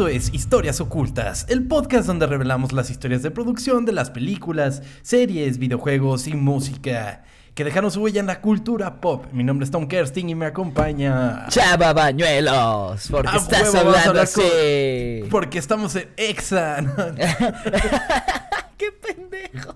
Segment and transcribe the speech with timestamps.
[0.00, 4.82] Esto es Historias Ocultas, el podcast donde revelamos las historias de producción de las películas,
[5.02, 7.22] series, videojuegos y música
[7.54, 9.26] que dejaron su huella en la cultura pop.
[9.30, 11.44] Mi nombre es Tom Kersting y me acompaña.
[11.50, 15.22] Chava Bañuelos, porque Ah, estás huevo, hablando hablar con- así.
[15.30, 16.78] Porque estamos en Exa.
[18.78, 19.74] ¡Qué pendejo!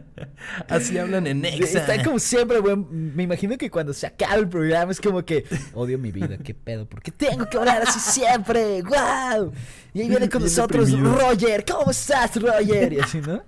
[0.68, 1.80] Así hablan en Exa.
[1.80, 2.76] Está como siempre, güey.
[2.76, 6.54] Me imagino que cuando se acaba el programa es como que odio mi vida, qué
[6.54, 8.82] pedo, porque tengo que hablar así siempre.
[8.82, 9.52] ¡Wow!
[9.92, 11.18] Y ahí viene con Bien nosotros deprimido.
[11.18, 11.64] Roger.
[11.64, 12.92] ¿Cómo estás, Roger?
[12.92, 13.42] Y así, ¿no?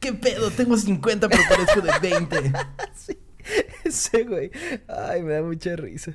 [0.00, 0.50] ¿Qué pedo?
[0.50, 2.52] Tengo 50 pero parezco de 20.
[2.94, 3.18] Sí.
[3.84, 4.50] Ese güey.
[4.88, 6.14] Ay, me da mucha risa.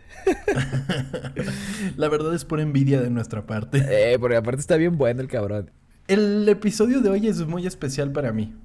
[1.96, 3.86] La verdad es por envidia de nuestra parte.
[3.88, 5.72] Eh, porque aparte está bien bueno el cabrón.
[6.08, 8.56] El episodio de hoy es muy especial para mí.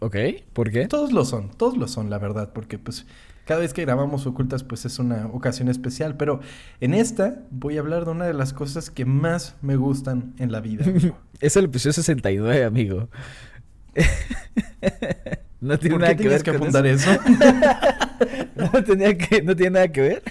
[0.00, 0.16] ¿Ok?
[0.52, 0.86] ¿Por qué?
[0.86, 3.06] Todos lo son, todos lo son, la verdad, porque pues
[3.44, 6.40] cada vez que grabamos ocultas pues es una ocasión especial, pero
[6.80, 10.52] en esta voy a hablar de una de las cosas que más me gustan en
[10.52, 10.84] la vida.
[11.40, 13.08] Es el episodio 69, amigo.
[15.60, 17.10] no tiene ¿Por nada qué que ver tienes que con apuntar eso?
[18.56, 20.22] No, tenía que, no tiene nada que ver.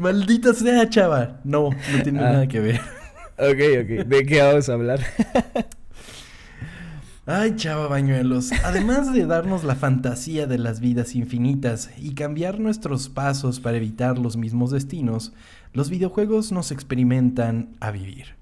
[0.00, 1.40] Maldita sea, chava.
[1.44, 2.32] No, no tiene Ah.
[2.32, 2.80] nada que ver.
[3.38, 3.60] Ok,
[4.02, 4.06] ok.
[4.08, 4.98] ¿De qué vamos a hablar?
[7.32, 8.50] Ay, chava bañuelos.
[8.64, 14.18] Además de darnos la fantasía de las vidas infinitas y cambiar nuestros pasos para evitar
[14.18, 15.32] los mismos destinos,
[15.72, 18.34] los videojuegos nos experimentan a vivir.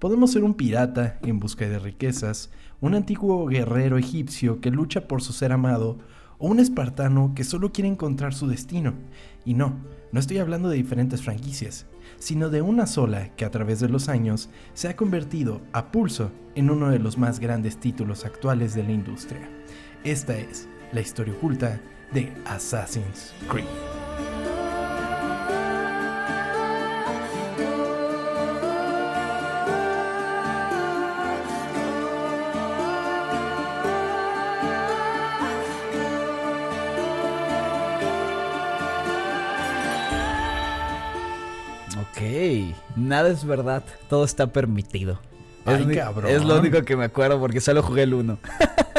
[0.00, 5.22] Podemos ser un pirata en busca de riquezas, un antiguo guerrero egipcio que lucha por
[5.22, 5.98] su ser amado,
[6.38, 8.94] o un espartano que solo quiere encontrar su destino.
[9.44, 9.76] Y no,
[10.10, 11.86] no estoy hablando de diferentes franquicias,
[12.18, 16.30] sino de una sola que a través de los años se ha convertido a pulso
[16.54, 19.48] en uno de los más grandes títulos actuales de la industria.
[20.04, 21.80] Esta es la historia oculta
[22.12, 23.97] de Assassin's Creed.
[43.18, 43.82] Nada es verdad.
[44.08, 45.18] Todo está permitido.
[45.64, 46.30] Ay, es, cabrón.
[46.30, 48.38] es lo único que me acuerdo porque solo jugué el 1.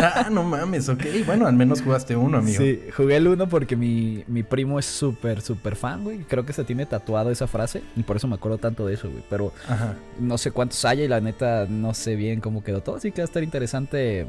[0.01, 1.03] Ah, no mames, ok.
[1.25, 2.57] Bueno, al menos jugaste uno, amigo.
[2.57, 6.19] Sí, jugué el 1 porque mi, mi primo es súper, súper fan, güey.
[6.19, 9.09] Creo que se tiene tatuado esa frase y por eso me acuerdo tanto de eso,
[9.09, 9.23] güey.
[9.29, 9.95] Pero Ajá.
[10.19, 12.95] no sé cuántos haya y la neta no sé bien cómo quedó todo.
[12.95, 14.25] Así que va a estar interesante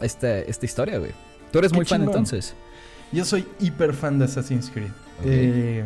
[0.00, 1.12] esta, esta historia, güey.
[1.52, 2.54] Tú eres Qué muy fan entonces.
[3.12, 4.90] Yo soy hiper fan de Assassin's Creed.
[5.20, 5.26] Ok.
[5.26, 5.84] Eh,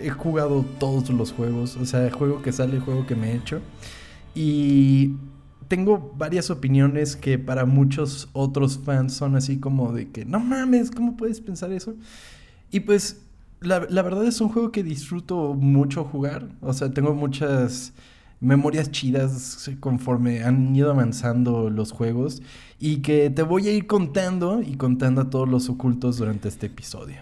[0.00, 3.60] he jugado todos los juegos, o sea, juego que sale, juego que me he hecho.
[4.34, 5.14] Y
[5.68, 10.90] tengo varias opiniones que para muchos otros fans son así como de que, no mames,
[10.90, 11.94] ¿cómo puedes pensar eso?
[12.70, 13.22] Y pues,
[13.60, 16.48] la, la verdad es un juego que disfruto mucho jugar.
[16.60, 17.92] O sea, tengo muchas
[18.40, 22.42] memorias chidas conforme han ido avanzando los juegos
[22.78, 26.66] y que te voy a ir contando y contando a todos los ocultos durante este
[26.66, 27.16] episodio.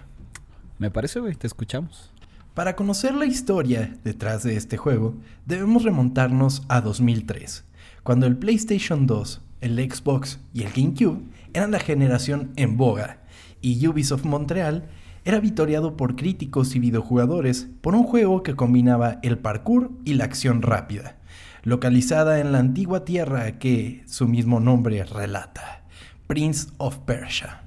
[0.79, 1.35] Me parece, güey.
[1.35, 2.11] Te escuchamos.
[2.55, 7.65] Para conocer la historia detrás de este juego, debemos remontarnos a 2003,
[8.05, 11.21] cuando el PlayStation 2, el Xbox y el GameCube
[11.53, 13.19] eran la generación en boga,
[13.61, 14.85] y Ubisoft Montreal
[15.25, 20.23] era vitoriado por críticos y videojugadores por un juego que combinaba el parkour y la
[20.23, 21.17] acción rápida,
[21.65, 25.83] localizada en la antigua tierra que su mismo nombre relata,
[26.29, 27.65] Prince of Persia.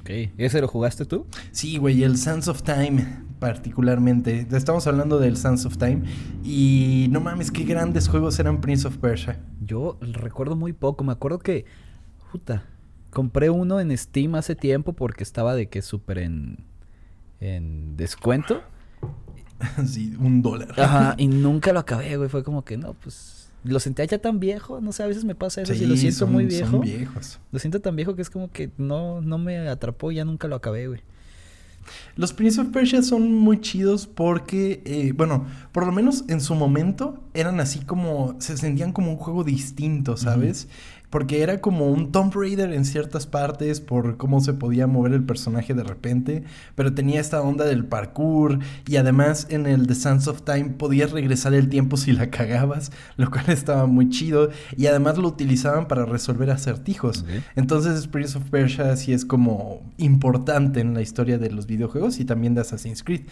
[0.00, 0.30] Ok.
[0.38, 1.26] ¿Ese lo jugaste tú?
[1.52, 4.46] Sí, güey, el Sands of Time particularmente.
[4.52, 6.02] Estamos hablando del Sands of Time
[6.44, 9.40] y no mames, qué grandes juegos eran Prince of Persia.
[9.64, 11.02] Yo recuerdo muy poco.
[11.02, 11.64] Me acuerdo que.
[12.30, 12.62] Puta.
[13.10, 16.58] Compré uno en Steam hace tiempo porque estaba de que súper en.
[17.40, 18.62] En descuento.
[19.86, 20.74] sí, un dólar.
[20.78, 21.14] Ajá.
[21.18, 22.28] Y nunca lo acabé, güey.
[22.28, 23.50] Fue como que no, pues.
[23.64, 24.80] Lo sentía ya tan viejo.
[24.80, 25.74] No sé, a veces me pasa eso.
[25.74, 26.80] si lo siento son- muy son viejo.
[26.80, 27.40] viejos.
[27.52, 30.48] Lo siento tan viejo que es como que no, no me atrapó y ya nunca
[30.48, 31.00] lo acabé, güey.
[32.16, 36.54] Los Prince of Persia son muy chidos porque, eh, bueno, por lo menos en su
[36.54, 40.68] momento eran así como, se sentían como un juego distinto, ¿sabes?
[41.10, 45.24] Porque era como un Tomb Raider en ciertas partes por cómo se podía mover el
[45.24, 46.44] personaje de repente,
[46.76, 51.10] pero tenía esta onda del parkour y además en el The Sands of Time podías
[51.10, 55.88] regresar el tiempo si la cagabas, lo cual estaba muy chido y además lo utilizaban
[55.88, 57.24] para resolver acertijos.
[57.56, 62.24] Entonces Prince of Persia sí es como importante en la historia de los videojuegos y
[62.24, 63.22] también de Assassin's Creed.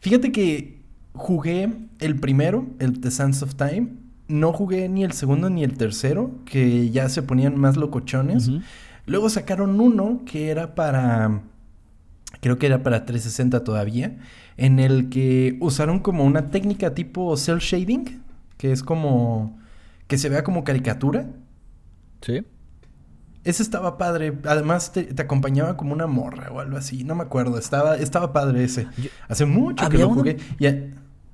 [0.00, 0.82] Fíjate que
[1.12, 4.05] jugué el primero, el The Sands of Time.
[4.28, 8.50] No jugué ni el segundo ni el tercero, que ya se ponían más locochones.
[9.06, 11.42] Luego sacaron uno que era para.
[12.40, 14.18] Creo que era para 360 todavía.
[14.56, 18.22] En el que usaron como una técnica tipo cel shading.
[18.56, 19.58] que es como
[20.08, 21.28] que se vea como caricatura.
[22.22, 22.42] Sí.
[23.44, 24.36] Ese estaba padre.
[24.44, 27.04] Además, te, te acompañaba como una morra o algo así.
[27.04, 27.58] No me acuerdo.
[27.58, 28.88] Estaba, estaba padre ese.
[28.98, 30.36] Yo- Hace mucho que lo uno- jugué.
[30.58, 30.70] Y a-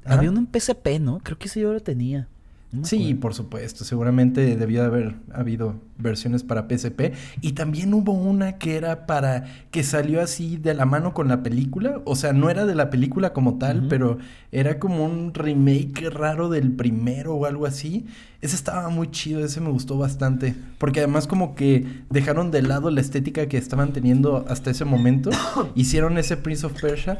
[0.04, 0.16] Ajá.
[0.18, 1.20] Había uno en PSP, ¿no?
[1.22, 2.28] Creo que ese yo lo tenía.
[2.72, 3.20] No Sí, acuerdo.
[3.20, 3.84] por supuesto.
[3.84, 7.12] Seguramente debió de haber habido versiones para PSP.
[7.42, 9.44] Y también hubo una que era para.
[9.70, 12.00] que salió así de la mano con la película.
[12.06, 14.18] O sea, no era de la película como tal, pero
[14.52, 18.06] era como un remake raro del primero o algo así.
[18.40, 20.54] Ese estaba muy chido, ese me gustó bastante.
[20.78, 25.30] Porque además, como que dejaron de lado la estética que estaban teniendo hasta ese momento.
[25.74, 27.18] Hicieron ese Prince of Persia,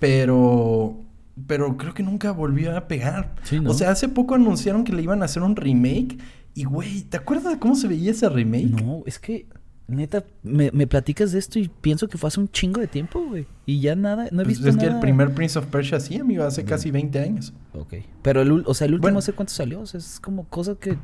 [0.00, 1.03] pero.
[1.46, 3.34] Pero creo que nunca volvió a pegar.
[3.42, 3.70] Sí, ¿no?
[3.70, 6.18] O sea, hace poco anunciaron que le iban a hacer un remake.
[6.54, 8.80] Y, güey, ¿te acuerdas de cómo se veía ese remake?
[8.80, 9.48] No, es que,
[9.88, 13.20] neta, me, me platicas de esto y pienso que fue hace un chingo de tiempo,
[13.28, 13.46] güey.
[13.66, 14.88] Y ya nada, no he Pues visto es nada.
[14.88, 17.52] que el primer Prince of Persia sí, amigo, hace casi 20 años.
[17.72, 17.94] Ok.
[18.22, 19.20] Pero el, o sea, el último Bueno.
[19.22, 19.80] sé cuánto salió.
[19.80, 20.96] O sea, es como cosa que...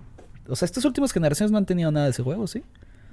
[0.46, 2.62] O sea, estas últimas generaciones no han tenido nada de ese juego, ¿sí?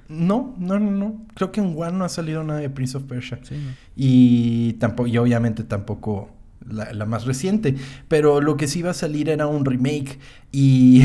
[0.08, 1.26] No, no, no, no.
[1.34, 3.40] Creo que en One no ha salido nada de Prince of Persia.
[3.42, 3.72] Sí, ¿no?
[3.96, 6.30] Y tampoco, y obviamente tampoco
[6.70, 7.76] la, la más reciente.
[8.08, 10.18] Pero lo que sí iba a salir era un remake.
[10.52, 11.02] Y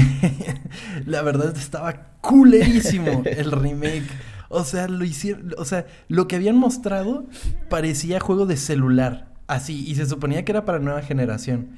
[1.06, 4.04] la verdad estaba culerísimo el remake.
[4.50, 5.54] O sea, lo hicieron.
[5.58, 7.26] O sea, lo que habían mostrado
[7.70, 9.34] parecía juego de celular.
[9.48, 9.86] Así.
[9.88, 11.72] Y se suponía que era para nueva generación.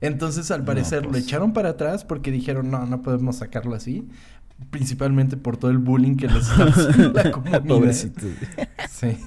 [0.00, 1.24] Entonces, al No, parecer, lo pues.
[1.24, 4.08] echaron para atrás porque dijeron, no, no podemos sacarlo así.
[4.70, 7.64] Principalmente por todo el bullying que les está haciendo la comunidad.
[7.64, 8.26] Pobrecito.
[8.90, 9.18] Sí.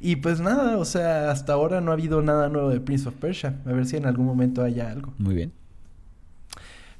[0.00, 3.14] y pues nada, o sea, hasta ahora no ha habido nada nuevo de Prince of
[3.14, 3.60] Persia.
[3.66, 5.12] A ver si en algún momento haya algo.
[5.18, 5.52] Muy bien.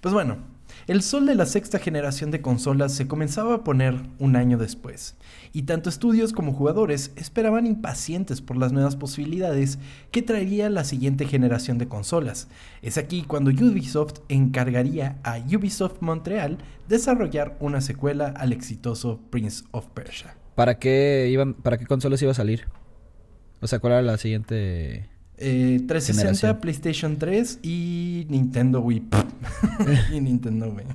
[0.01, 0.39] Pues bueno,
[0.87, 5.17] el sol de la sexta generación de consolas se comenzaba a poner un año después,
[5.53, 9.79] y tanto estudios como jugadores esperaban impacientes por las nuevas posibilidades
[10.11, 12.49] que traería la siguiente generación de consolas.
[12.83, 16.59] Es aquí cuando Ubisoft encargaría a Ubisoft Montreal
[16.89, 20.37] desarrollar una secuela al exitoso Prince of Persia.
[20.55, 22.67] ¿Para qué iban, para qué consolas iba a salir?
[23.61, 25.09] O sea, ¿cuál era la siguiente?
[25.39, 26.61] Eh, 360, Generación.
[26.61, 29.03] PlayStation 3 y Nintendo Wii.
[30.13, 30.87] y Nintendo Wii.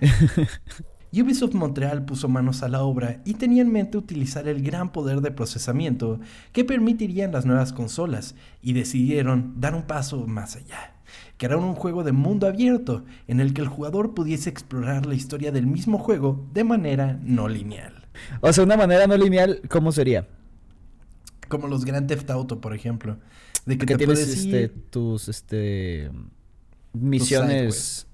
[1.12, 5.20] Ubisoft Montreal puso manos a la obra y tenía en mente utilizar el gran poder
[5.20, 6.20] de procesamiento
[6.52, 10.94] que permitirían las nuevas consolas y decidieron dar un paso más allá.
[11.36, 15.50] Crearon un juego de mundo abierto en el que el jugador pudiese explorar la historia
[15.50, 18.06] del mismo juego de manera no lineal.
[18.40, 20.28] O sea, una manera no lineal, ¿cómo sería?
[21.50, 23.18] Como los Grand Theft Auto, por ejemplo.
[23.66, 26.10] De que te tienes puedes este, ir- tus este
[26.94, 28.06] misiones.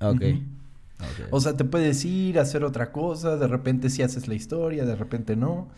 [1.30, 4.84] O sea, te puedes ir a hacer otra cosa, de repente sí haces la historia,
[4.84, 5.68] de repente no.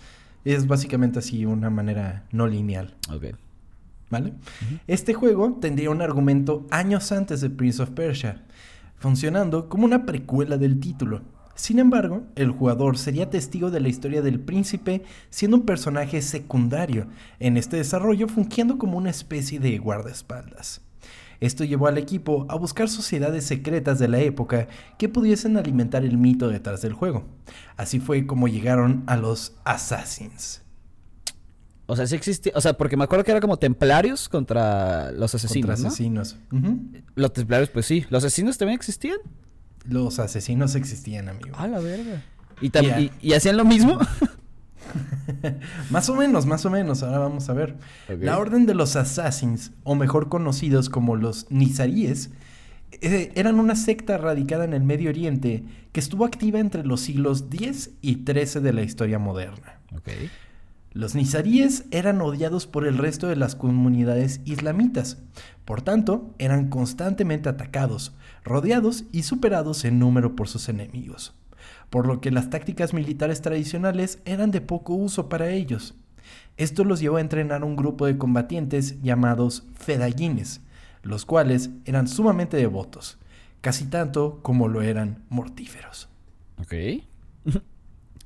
[0.45, 3.25] Es básicamente así una manera no lineal, Ok.
[4.09, 4.33] ¿vale?
[4.87, 8.43] Este juego tendría un argumento años antes de Prince of Persia,
[8.97, 11.23] funcionando como una precuela del título.
[11.59, 17.09] Sin embargo, el jugador sería testigo de la historia del príncipe siendo un personaje secundario
[17.41, 20.83] en este desarrollo fungiendo como una especie de guardaespaldas.
[21.41, 26.17] Esto llevó al equipo a buscar sociedades secretas de la época que pudiesen alimentar el
[26.17, 27.25] mito detrás del juego.
[27.77, 30.63] Así fue como llegaron a los Assassins.
[31.87, 32.53] O sea, sí existía.
[32.55, 35.71] O sea, porque me acuerdo que era como templarios contra los asesinos.
[35.71, 35.89] contra ¿no?
[35.89, 36.37] asesinos.
[37.17, 38.07] Los templarios, pues sí.
[38.11, 39.19] ¿Los asesinos también existían?
[39.89, 41.57] Los asesinos existían, amigo.
[41.59, 42.23] A la verga.
[42.61, 43.99] ¿Y, y, y hacían lo mismo?
[45.91, 47.03] Más o menos, más o menos.
[47.03, 47.77] Ahora vamos a ver.
[48.21, 52.31] La Orden de los Assassins, o mejor conocidos como los Nizaríes,
[52.93, 57.45] eh, eran una secta radicada en el Medio Oriente que estuvo activa entre los siglos
[57.53, 59.81] X y XIII de la historia moderna.
[59.95, 60.09] ok.
[60.99, 65.19] Los nizaríes eran odiados por el resto de las comunidades islamitas,
[65.65, 71.37] por tanto, eran constantemente atacados, rodeados y superados en número por sus enemigos,
[71.89, 75.95] por lo que las tácticas militares tradicionales eran de poco uso para ellos.
[76.57, 80.63] Esto los llevó a entrenar un grupo de combatientes llamados fedayines,
[81.05, 83.19] los cuales eran sumamente devotos,
[83.61, 86.09] casi tanto como lo eran mortíferos.
[86.61, 86.75] Ok.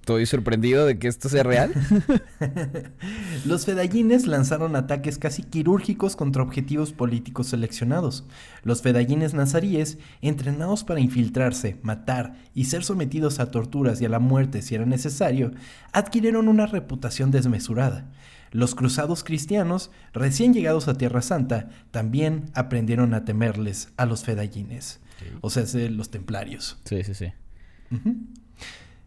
[0.03, 1.73] Estoy sorprendido de que esto sea real.
[3.47, 8.25] Los fedayines lanzaron ataques casi quirúrgicos contra objetivos políticos seleccionados.
[8.65, 14.19] Los fedayines nazaríes, entrenados para infiltrarse, matar y ser sometidos a torturas y a la
[14.19, 15.53] muerte si era necesario,
[15.93, 18.11] adquirieron una reputación desmesurada.
[18.51, 24.99] Los cruzados cristianos, recién llegados a Tierra Santa, también aprendieron a temerles a los fedayines,
[25.43, 26.81] o sea, se- los templarios.
[26.87, 27.33] sí, sí, sí.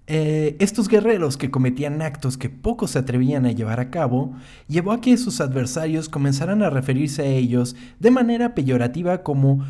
[0.07, 4.35] Eh, estos guerreros que cometían actos que pocos se atrevían a llevar a cabo,
[4.67, 9.65] llevó a que sus adversarios comenzaran a referirse a ellos de manera peyorativa como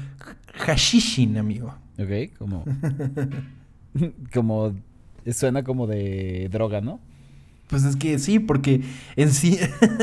[0.57, 1.75] Hashishin, amigo.
[1.97, 2.63] Ok, como.
[4.33, 4.75] como.
[5.31, 6.99] Suena como de droga, ¿no?
[7.67, 8.81] Pues es que sí, porque
[9.15, 9.57] en sí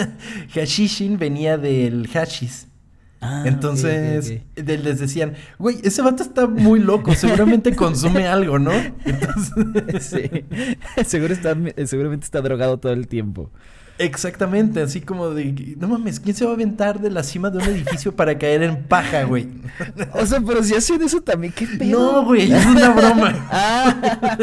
[0.55, 2.67] Hashishin venía del hashis.
[3.25, 8.73] Ah, Entonces, les decían, güey, ese vato está muy loco, seguramente consume algo, ¿no?
[9.05, 10.45] Entonces, Sí.
[11.07, 13.51] Seguro está, seguramente está drogado todo el tiempo.
[13.99, 17.59] exactamente, así como de, no mames, ¿quién se va a aventar de la cima de
[17.59, 19.47] un edificio para caer en paja, güey?
[20.15, 22.01] O sea, pero si hacen eso también, ¿qué pedo?
[22.01, 23.47] No, güey, es una broma.
[23.51, 24.37] Ah,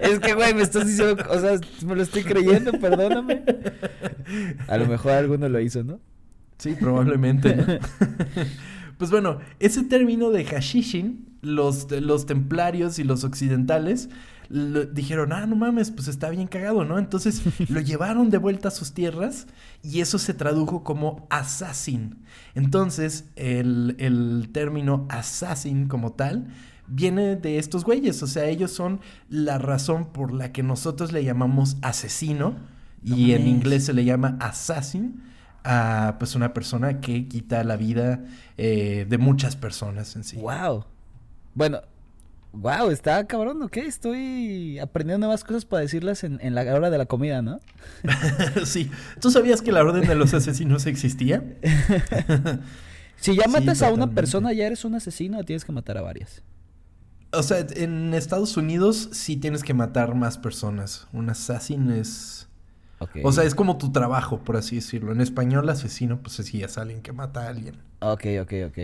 [0.00, 3.42] es que, güey, me estás diciendo, o sea, me lo estoy creyendo, perdóname.
[4.68, 5.98] A lo mejor alguno lo hizo, ¿no?
[6.60, 7.56] Sí, probablemente.
[7.56, 7.64] ¿no?
[8.98, 14.10] pues bueno, ese término de hashishin, los, los templarios y los occidentales
[14.48, 16.98] lo- dijeron, ah, no mames, pues está bien cagado, ¿no?
[16.98, 19.46] Entonces lo llevaron de vuelta a sus tierras
[19.82, 22.18] y eso se tradujo como assassin.
[22.54, 26.48] Entonces el, el término assassin como tal
[26.88, 31.24] viene de estos güeyes, o sea, ellos son la razón por la que nosotros le
[31.24, 32.56] llamamos asesino
[33.02, 35.22] No y en inglés se le llama assassin
[35.64, 38.24] a pues una persona que quita la vida
[38.56, 40.36] eh, de muchas personas en sí.
[40.36, 40.84] Wow.
[41.54, 41.80] Bueno,
[42.52, 43.78] wow, está cabrón, ¿ok?
[43.78, 47.60] Estoy aprendiendo nuevas cosas para decirlas en, en la hora de la comida, ¿no?
[48.64, 48.90] sí.
[49.20, 51.44] ¿Tú sabías que la orden de los asesinos existía?
[53.20, 55.98] Si ya Sí, matas a una persona, ¿ya eres un asesino o tienes que matar
[55.98, 56.42] a varias?
[57.32, 61.06] O sea, en Estados Unidos sí tienes que matar más personas.
[61.12, 62.48] Un assassin es...
[63.22, 65.12] O sea, es como tu trabajo, por así decirlo.
[65.12, 67.76] En español, asesino, pues sí, es alguien que mata a alguien.
[68.00, 68.78] Ok, ok, ok.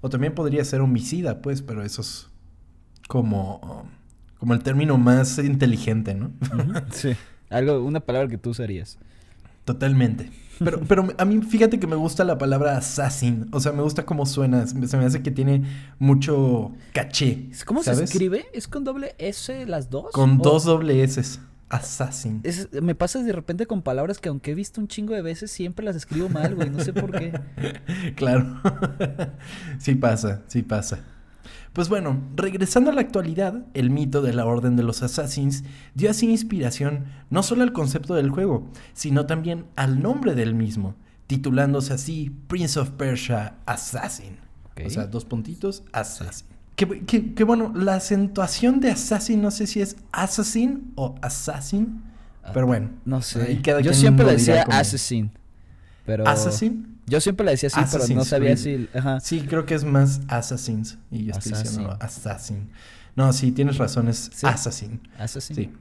[0.00, 2.28] O también podría ser homicida, pues, pero eso es
[3.08, 3.88] como,
[4.38, 6.32] como el término más inteligente, ¿no?
[6.90, 7.16] Sí.
[7.48, 8.98] Algo, una palabra que tú usarías.
[9.64, 10.30] Totalmente.
[10.58, 13.48] Pero, pero a mí, fíjate que me gusta la palabra assassin.
[13.52, 14.66] O sea, me gusta cómo suena.
[14.66, 15.64] Se me hace que tiene
[15.98, 17.50] mucho caché.
[17.66, 18.46] ¿Cómo se escribe?
[18.52, 20.12] ¿Es con doble S las dos?
[20.12, 21.40] Con ¿O dos doble S.
[21.68, 22.40] Assassin.
[22.44, 25.50] es- me pasa de repente con palabras que aunque he visto un chingo de veces,
[25.50, 26.70] siempre las escribo mal, güey.
[26.70, 27.32] No sé por qué.
[28.16, 28.60] Claro.
[29.78, 31.00] sí pasa, sí pasa.
[31.72, 35.62] Pues bueno, regresando a la actualidad, el mito de la Orden de los Assassins
[35.94, 40.94] dio así inspiración no solo al concepto del juego, sino también al nombre del mismo,
[41.26, 44.38] titulándose así Prince of Persia Assassin.
[44.84, 46.46] O sea, dos puntitos, Assassin.
[46.76, 52.02] Que, que- que bueno, la acentuación de Assassin no sé si es Assassin o Assassin,
[52.52, 52.90] pero bueno.
[53.04, 53.60] No sé.
[53.82, 55.30] Yo siempre le decía como- assassin.
[56.04, 56.28] Pero...
[56.28, 56.98] ¿Assassin?
[57.06, 58.88] Yo siempre le decía así, pero no sabía si...
[58.94, 59.20] Ajá.
[59.20, 60.98] Sí, creo que es más Assassins.
[61.10, 62.30] Y yo estoy diciendo Assassin.
[62.32, 62.68] Assassin.
[63.16, 64.46] No, sí, tienes razón, es Sí.
[64.46, 65.00] Assassin.
[65.18, 65.56] Assassin.
[65.56, 65.72] Sí.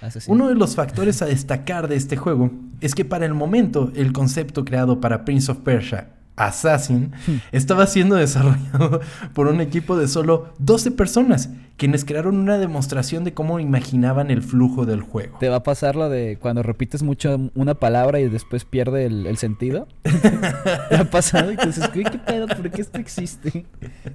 [0.00, 0.32] Assassin.
[0.32, 4.12] Uno de los factores a destacar de este juego es que para el momento el
[4.12, 7.12] concepto creado para Prince of Persia, Assassin,
[7.52, 9.00] estaba siendo desarrollado
[9.34, 14.42] por un equipo de solo 12 personas, quienes crearon una demostración de cómo imaginaban el
[14.42, 15.38] flujo del juego.
[15.38, 19.26] ¿Te va a pasar lo de cuando repites mucho una palabra y después pierde el,
[19.26, 19.88] el sentido?
[20.88, 21.52] ¿Te ha pasado?
[21.52, 22.46] Y te dices, "Güey, ¿qué pedo?
[22.46, 23.66] ¿Por qué esto existe?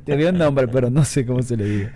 [0.06, 1.94] Te había un nombre, pero no sé cómo se le diga.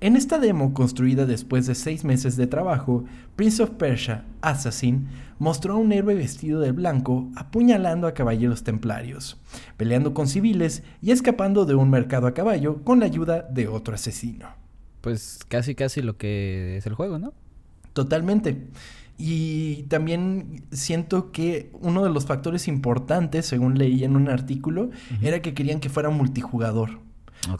[0.00, 5.08] En esta demo, construida después de seis meses de trabajo, Prince of Persia, Assassin,
[5.40, 9.40] mostró a un héroe vestido de blanco apuñalando a caballeros templarios,
[9.76, 13.96] peleando con civiles y escapando de un mercado a caballo con la ayuda de otro
[13.96, 14.46] asesino.
[15.00, 17.32] Pues casi, casi lo que es el juego, ¿no?
[17.92, 18.68] Totalmente.
[19.18, 24.90] Y también siento que uno de los factores importantes, según leí en un artículo,
[25.22, 27.00] era que querían que fuera multijugador.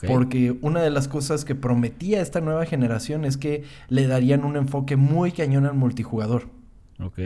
[0.07, 4.57] Porque una de las cosas que prometía esta nueva generación es que le darían un
[4.57, 6.49] enfoque muy cañón al multijugador.
[7.01, 7.19] Ok.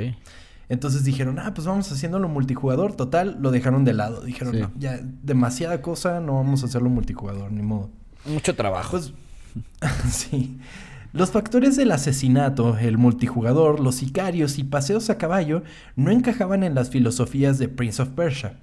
[0.68, 2.94] Entonces dijeron, ah, pues vamos haciéndolo multijugador.
[2.94, 4.22] Total, lo dejaron de lado.
[4.22, 4.60] Dijeron, Sí.
[4.60, 7.90] no, ya demasiada cosa, no vamos a hacerlo multijugador, ni modo.
[8.24, 8.92] Mucho trabajo.
[8.92, 9.12] Pues,
[10.10, 10.58] sí.
[11.12, 15.62] Los factores del asesinato, el multijugador, los sicarios y paseos a caballo
[15.94, 18.54] no encajaban en las filosofías de Prince of Persia.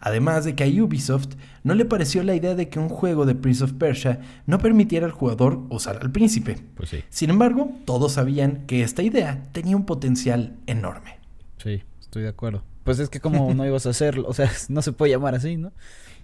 [0.00, 1.34] Además de que a Ubisoft
[1.64, 5.04] no le pareció la idea de que un juego de Prince of Persia no permitiera
[5.04, 6.56] al jugador usar al príncipe.
[6.76, 7.04] Pues sí.
[7.10, 11.18] Sin embargo, todos sabían que esta idea tenía un potencial enorme.
[11.62, 12.62] Sí, estoy de acuerdo.
[12.84, 15.58] Pues es que como no ibas a hacerlo, o sea, no se puede llamar así,
[15.58, 15.72] ¿no?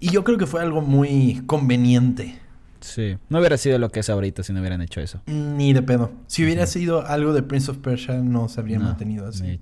[0.01, 2.39] Y yo creo que fue algo muy conveniente.
[2.85, 3.17] Sí.
[3.31, 5.23] No hubiera sido lo que es ahorita si no hubieran hecho eso.
[5.27, 6.13] Ni de pedo.
[6.27, 9.43] Si hubiera sido algo de Prince of Persia, no se habría No, mantenido así.
[9.43, 9.59] ni.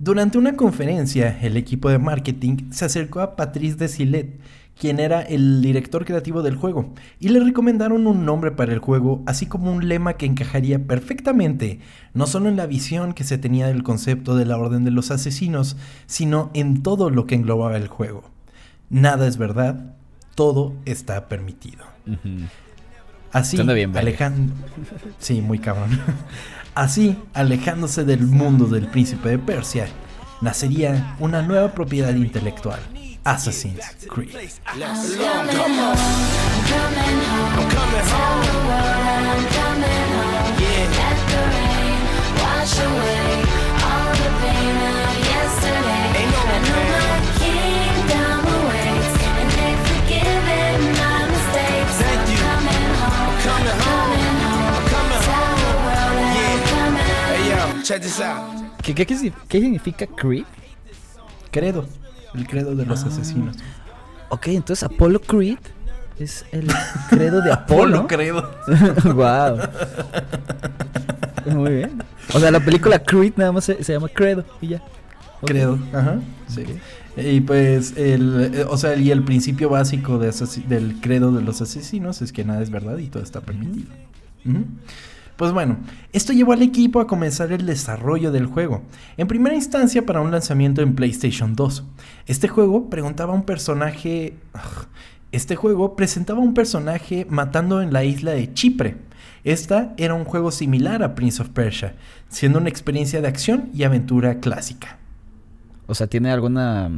[0.00, 4.38] Durante una conferencia, el equipo de marketing se acercó a Patrice Desilet,
[4.78, 9.22] quien era el director creativo del juego, y le recomendaron un nombre para el juego,
[9.26, 11.80] así como un lema que encajaría perfectamente,
[12.14, 15.10] no solo en la visión que se tenía del concepto de la Orden de los
[15.10, 18.22] Asesinos, sino en todo lo que englobaba el juego.
[18.90, 19.94] Nada es verdad,
[20.36, 21.84] todo está permitido.
[23.32, 24.54] Así, bien, alejando.
[25.18, 26.00] Sí, muy cabrón.
[26.74, 29.88] Así, alejándose del mundo del príncipe de Persia,
[30.40, 32.80] nacería una nueva propiedad intelectual:
[33.24, 34.30] Assassin's Creed.
[53.48, 54.18] Coming home.
[57.30, 58.42] Hey yo, check this out.
[58.82, 60.44] ¿Qué, qué, qué si- qué significa Creed?
[61.50, 61.86] Credo,
[62.34, 62.86] el credo de Ah.
[62.88, 63.56] los asesinos.
[64.28, 65.58] Ok, entonces Apollo Creed
[66.18, 66.68] es el
[67.08, 68.06] credo de Apolo.
[68.06, 68.50] credo.
[69.14, 69.58] wow.
[71.56, 72.02] Muy bien.
[72.34, 74.82] O sea, la película Creed nada más se, se llama Credo y ya.
[75.46, 76.64] Credo, ajá, sí.
[77.20, 82.22] Y pues, el, eh, o sea, y el principio básico del credo de los asesinos
[82.22, 83.88] es que nada es verdad y todo está permitido.
[85.36, 85.78] Pues bueno,
[86.12, 88.82] esto llevó al equipo a comenzar el desarrollo del juego.
[89.16, 91.84] En primera instancia para un lanzamiento en PlayStation 2.
[92.26, 94.34] Este juego preguntaba a un personaje...
[95.30, 98.96] Este juego presentaba a un personaje matando en la isla de Chipre.
[99.44, 101.94] Esta era un juego similar a Prince of Persia,
[102.28, 104.97] siendo una experiencia de acción y aventura clásica.
[105.88, 106.88] O sea, tiene alguna.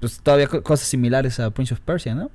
[0.00, 2.30] Pues todavía co- cosas similares a Prince of Persia, ¿no?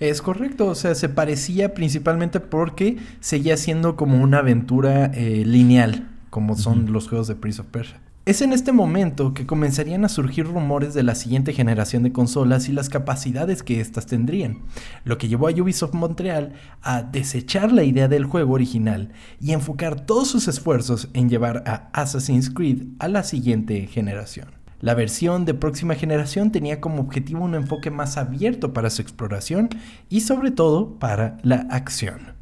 [0.00, 6.08] Es correcto, o sea, se parecía principalmente porque seguía siendo como una aventura eh, lineal,
[6.30, 8.00] como son los juegos de Prince of Persia.
[8.26, 12.68] Es en este momento que comenzarían a surgir rumores de la siguiente generación de consolas
[12.68, 14.58] y las capacidades que éstas tendrían,
[15.04, 16.52] lo que llevó a Ubisoft Montreal
[16.82, 21.88] a desechar la idea del juego original y enfocar todos sus esfuerzos en llevar a
[21.92, 24.57] Assassin's Creed a la siguiente generación.
[24.80, 29.68] La versión de próxima generación tenía como objetivo un enfoque más abierto para su exploración
[30.08, 32.34] y sobre todo para la acción.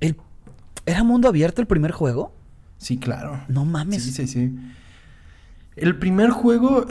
[0.00, 0.16] El...
[0.86, 2.32] ¿Era mundo abierto el primer juego?
[2.78, 3.40] Sí, claro.
[3.48, 4.02] No mames.
[4.02, 4.54] Sí, sí, sí.
[5.76, 6.86] El primer juego...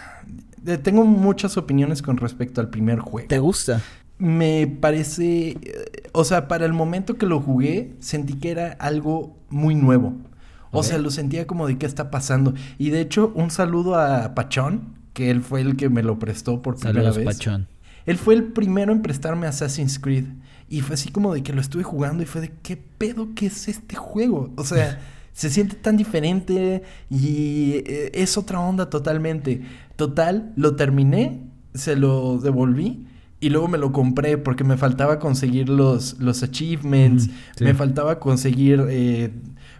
[0.66, 3.28] eh, Tengo muchas opiniones con respecto al primer juego.
[3.28, 3.82] ¿Te gusta?
[4.18, 5.50] Me parece...
[5.50, 5.58] eh,
[6.12, 10.14] O sea, para el momento que lo jugué, sentí que era algo muy nuevo.
[10.78, 12.54] O sea, lo sentía como de qué está pasando.
[12.78, 16.62] Y de hecho, un saludo a Pachón, que él fue el que me lo prestó
[16.62, 17.24] por primera Saludos, vez.
[17.24, 17.68] Pachón.
[18.04, 20.26] Él fue el primero en prestarme Assassin's Creed.
[20.68, 23.46] Y fue así como de que lo estuve jugando y fue de qué pedo que
[23.46, 24.52] es este juego.
[24.56, 25.00] O sea,
[25.32, 29.62] se siente tan diferente y eh, es otra onda totalmente.
[29.96, 31.42] Total, lo terminé,
[31.74, 33.06] se lo devolví
[33.38, 37.64] y luego me lo compré porque me faltaba conseguir los, los achievements, sí.
[37.64, 38.84] me faltaba conseguir...
[38.88, 39.30] eh,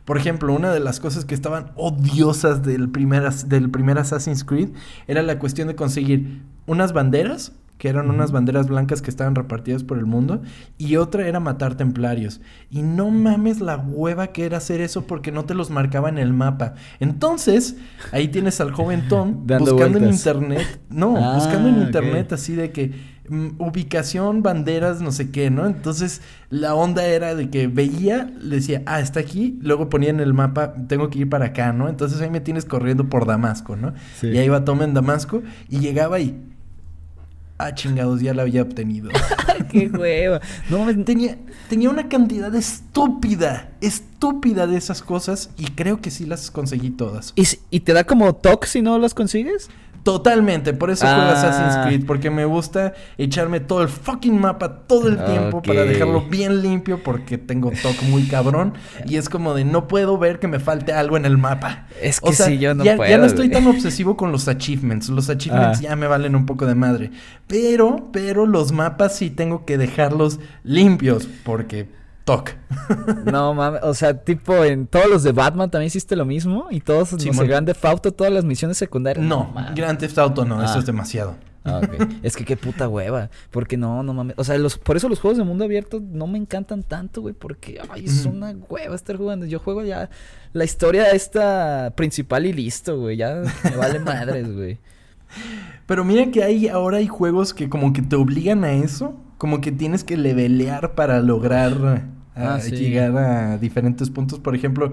[0.06, 4.70] por ejemplo, una de las cosas que estaban odiosas del primer, del primer Assassin's Creed
[5.06, 9.84] era la cuestión de conseguir unas banderas, que eran unas banderas blancas que estaban repartidas
[9.84, 10.40] por el mundo,
[10.78, 12.40] y otra era matar templarios.
[12.70, 16.16] Y no mames la hueva que era hacer eso porque no te los marcaba en
[16.16, 16.72] el mapa.
[17.00, 17.76] Entonces,
[18.12, 21.86] ahí tienes al joven Tom buscando en internet, no, Ah, buscando en ok.
[21.86, 22.92] internet así de que
[23.30, 25.66] ubicación, banderas, no sé qué, ¿no?
[25.66, 30.20] Entonces la onda era de que veía, le decía, ah, está aquí, luego ponía en
[30.20, 31.88] el mapa, tengo que ir para acá, ¿no?
[31.88, 33.94] Entonces ahí me tienes corriendo por Damasco, ¿no?
[34.20, 34.28] Sí.
[34.28, 36.40] Y ahí va Tom en Damasco y llegaba y...
[37.58, 39.10] Ah, chingados, ya la había obtenido.
[39.70, 40.42] ¡Qué hueva!
[40.68, 41.38] No tenía,
[41.70, 47.32] tenía una cantidad estúpida, estúpida de esas cosas y creo que sí las conseguí todas.
[47.34, 49.70] ¿Y, y te da como toque si no las consigues?
[50.06, 51.32] Totalmente, por eso juego Ah.
[51.32, 56.20] Assassin's Creed, porque me gusta echarme todo el fucking mapa todo el tiempo para dejarlo
[56.20, 60.46] bien limpio porque tengo toque muy cabrón y es como de no puedo ver que
[60.46, 61.88] me falte algo en el mapa.
[62.00, 65.08] Es que sí, yo no ya, puedo, ya no estoy tan obsesivo con los achievements,
[65.08, 65.82] los achievements Ah.
[65.82, 67.10] ya me valen un poco de madre,
[67.48, 71.88] pero, pero los mapas sí tengo que dejarlos limpios porque
[72.26, 72.50] toc.
[73.24, 76.80] No mames, o sea, tipo en todos los de Batman también hiciste lo mismo y
[76.80, 77.46] todos, no sé, Simón.
[77.46, 79.24] Grand Theft Auto, todas las misiones secundarias.
[79.24, 79.74] No, mames.
[79.74, 80.78] Grand Theft Auto no, eso Ah.
[80.78, 81.34] es demasiado.
[81.64, 82.08] Ah, ok.
[82.22, 83.28] es que qué puta hueva.
[83.50, 84.36] Porque no, no mames.
[84.38, 87.34] O sea, los, por eso los juegos de mundo abierto no me encantan tanto, güey.
[87.34, 89.46] Porque, ay, es una hueva estar jugando.
[89.46, 90.08] Yo juego ya
[90.52, 93.16] la historia esta principal y listo, güey.
[93.16, 94.78] Ya me vale madres, güey.
[95.86, 99.60] Pero mira que hay ahora hay juegos que como que te obligan a eso, como
[99.60, 102.04] que tienes que levelear para lograr
[102.36, 102.76] Ah, ah, sí.
[102.76, 104.38] llegar a diferentes puntos.
[104.38, 104.92] Por ejemplo,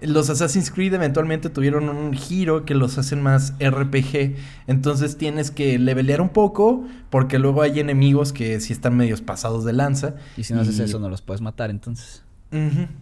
[0.00, 5.78] los Assassin's Creed eventualmente tuvieron un giro que los hacen más RPG, entonces tienes que
[5.78, 10.16] levelear un poco porque luego hay enemigos que sí están medios pasados de lanza.
[10.36, 12.22] Y si no haces eso, no los puedes matar, entonces.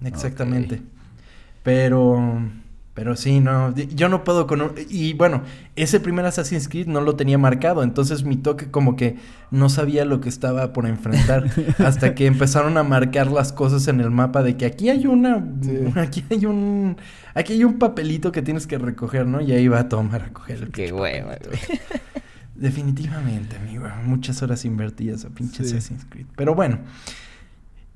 [0.05, 0.83] Exactamente.
[1.63, 2.43] Pero
[2.95, 4.61] Pero sí, no, yo no puedo con...
[4.61, 5.43] un- Y bueno,
[5.77, 9.17] ese primer Assassin's Creed no lo tenía marcado, entonces mi toque como que
[9.51, 11.47] no sabía lo que estaba por enfrentar
[11.79, 15.43] hasta que empezaron a marcar las cosas en el mapa de que aquí hay una...
[15.63, 15.79] Sí.
[15.97, 16.99] Aquí hay un...
[17.35, 19.41] Aquí hay un papelito que tienes que recoger, ¿no?
[19.41, 21.37] Y ahí va a tomar a recoger el Qué hueva.
[22.55, 23.87] Definitivamente, amigo.
[24.05, 25.77] Muchas horas invertidas a pinche Sí.
[25.77, 26.27] Assassin's Creed.
[26.37, 26.79] Pero bueno,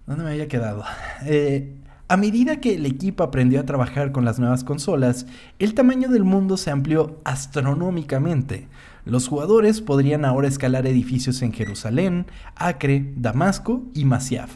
[0.07, 0.85] ¿dónde me había quedado?
[1.27, 1.75] Eh,
[2.09, 5.27] a medida que el equipo aprendió a trabajar con las nuevas consolas,
[5.59, 8.69] el tamaño del mundo se amplió astronómicamente.
[9.05, 14.53] Los jugadores podrían ahora escalar edificios en Jerusalén, Acre, Damasco y Masyaf,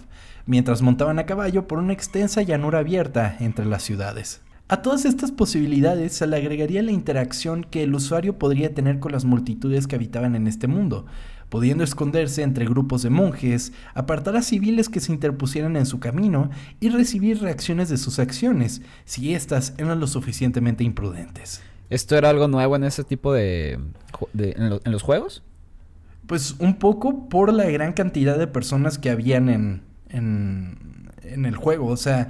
[0.46, 4.42] mientras montaban a caballo por una extensa llanura abierta entre las ciudades.
[4.68, 9.10] A todas estas posibilidades se le agregaría la interacción que el usuario podría tener con
[9.10, 11.06] las multitudes que habitaban en este mundo,
[11.50, 16.48] pudiendo esconderse entre grupos de monjes, apartar a civiles que se interpusieran en su camino
[16.80, 21.60] y recibir reacciones de sus acciones, si éstas eran lo suficientemente imprudentes.
[21.90, 23.72] ¿Esto era algo nuevo en ese tipo de...
[24.38, 25.42] en, lo- en los juegos?
[26.26, 30.78] Pues un poco por la gran cantidad de personas que habían en, en,
[31.24, 31.88] en el juego.
[31.88, 32.28] O sea,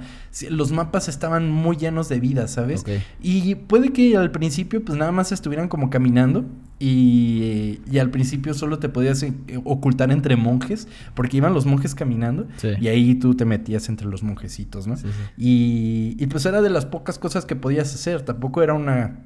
[0.49, 2.83] los mapas estaban muy llenos de vida, ¿sabes?
[3.21, 6.45] Y puede que al principio pues nada más estuvieran como caminando
[6.81, 11.93] y, y al principio solo te podías eh, ocultar entre monjes porque iban los monjes
[11.95, 12.69] caminando Sí.
[12.79, 14.97] y ahí tú te metías entre los monjecitos, ¿no?
[14.97, 15.13] Sí, sí.
[15.37, 18.21] Y, y, pues era de las pocas cosas que podías hacer.
[18.23, 19.19] Tampoco era una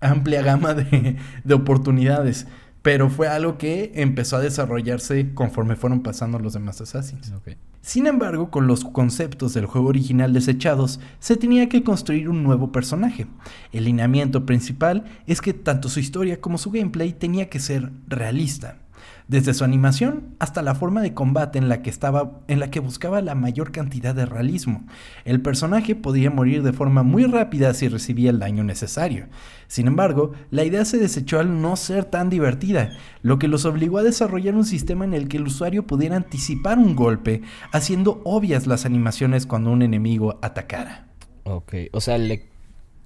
[0.00, 2.46] amplia gama de, de oportunidades.
[2.84, 7.32] Pero fue algo que empezó a desarrollarse conforme fueron pasando los demás Assassins.
[7.80, 12.72] Sin embargo, con los conceptos del juego original desechados, se tenía que construir un nuevo
[12.72, 13.26] personaje.
[13.72, 18.83] El lineamiento principal es que tanto su historia como su gameplay tenía que ser realista.
[19.26, 22.80] Desde su animación hasta la forma de combate en la que estaba en la que
[22.80, 24.84] buscaba la mayor cantidad de realismo.
[25.24, 29.28] El personaje podía morir de forma muy rápida si recibía el daño necesario.
[29.66, 33.96] Sin embargo, la idea se desechó al no ser tan divertida, lo que los obligó
[33.96, 37.40] a desarrollar un sistema en el que el usuario pudiera anticipar un golpe,
[37.72, 41.06] haciendo obvias las animaciones cuando un enemigo atacara.
[41.44, 41.74] Ok.
[41.92, 42.50] O sea, le...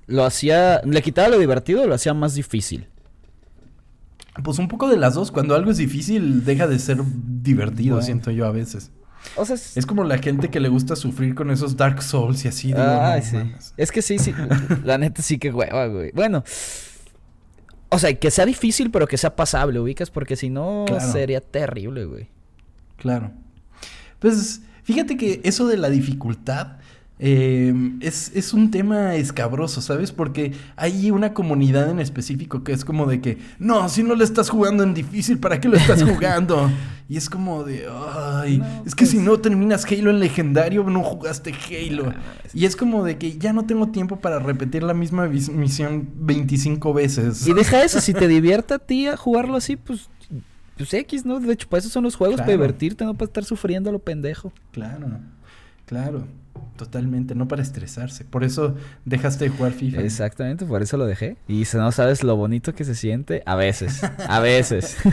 [0.06, 0.80] Lo hacía...
[0.84, 2.88] ¿Le quitaba lo divertido lo hacía más difícil?
[4.42, 6.98] Pues un poco de las dos, cuando algo es difícil deja de ser
[7.42, 8.04] divertido, Bueno.
[8.06, 8.90] siento yo a veces.
[9.36, 12.48] O sea, Es como la gente que le gusta sufrir con esos Dark Souls y
[12.48, 12.68] así.
[12.68, 13.26] Digo, Ay, no
[13.58, 13.70] sí.
[13.76, 14.32] Es que sí, sí.
[14.84, 16.12] La neta sí que hueva, güey.
[16.14, 16.44] Bueno.
[17.90, 21.12] O sea, que sea difícil, pero que sea pasable, ubicas, porque si no Claro.
[21.12, 22.28] sería terrible, güey.
[22.96, 23.32] Claro.
[24.18, 26.77] Pues fíjate que eso de la dificultad
[27.18, 30.12] eh, es, es un tema escabroso, ¿sabes?
[30.12, 34.24] Porque hay una comunidad en específico que es como de que, no, si no le
[34.24, 36.70] estás jugando en difícil, ¿para qué lo estás jugando?
[37.10, 40.84] y es como de, ay, No, es que si pues- no terminas Halo en legendario,
[40.84, 42.12] no jugaste Halo.
[42.52, 46.92] Y es como de que ya no tengo tiempo para repetir la misma misión 25
[46.92, 47.46] veces.
[47.46, 50.08] Y deja eso, si te divierte a ti a jugarlo así, pues.
[50.76, 51.40] Pues X, ¿no?
[51.40, 53.98] De hecho, para eso son los juegos, para divertirte, no para estar sufriendo a lo
[53.98, 54.52] pendejo.
[54.70, 55.08] Claro,
[55.86, 56.24] claro,
[56.76, 58.24] totalmente, no para estresarse.
[58.24, 60.02] Por eso dejaste de jugar FIFA.
[60.02, 61.36] Exactamente, por eso lo dejé.
[61.46, 64.02] Y si no sabes lo bonito que se siente, a veces.
[64.28, 64.96] A veces.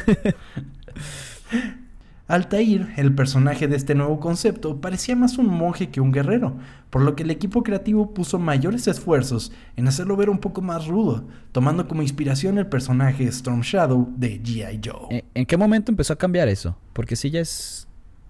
[2.28, 6.58] Altair, el personaje de este nuevo concepto, parecía más un monje que un guerrero,
[6.90, 10.88] por lo que el equipo creativo puso mayores esfuerzos en hacerlo ver un poco más
[10.88, 14.82] rudo, tomando como inspiración el personaje Storm Shadow de G.I.
[14.84, 15.24] Joe.
[15.36, 16.76] ¿En, qué momento empezó a cambiar eso?
[16.94, 17.85] Porque sí ya es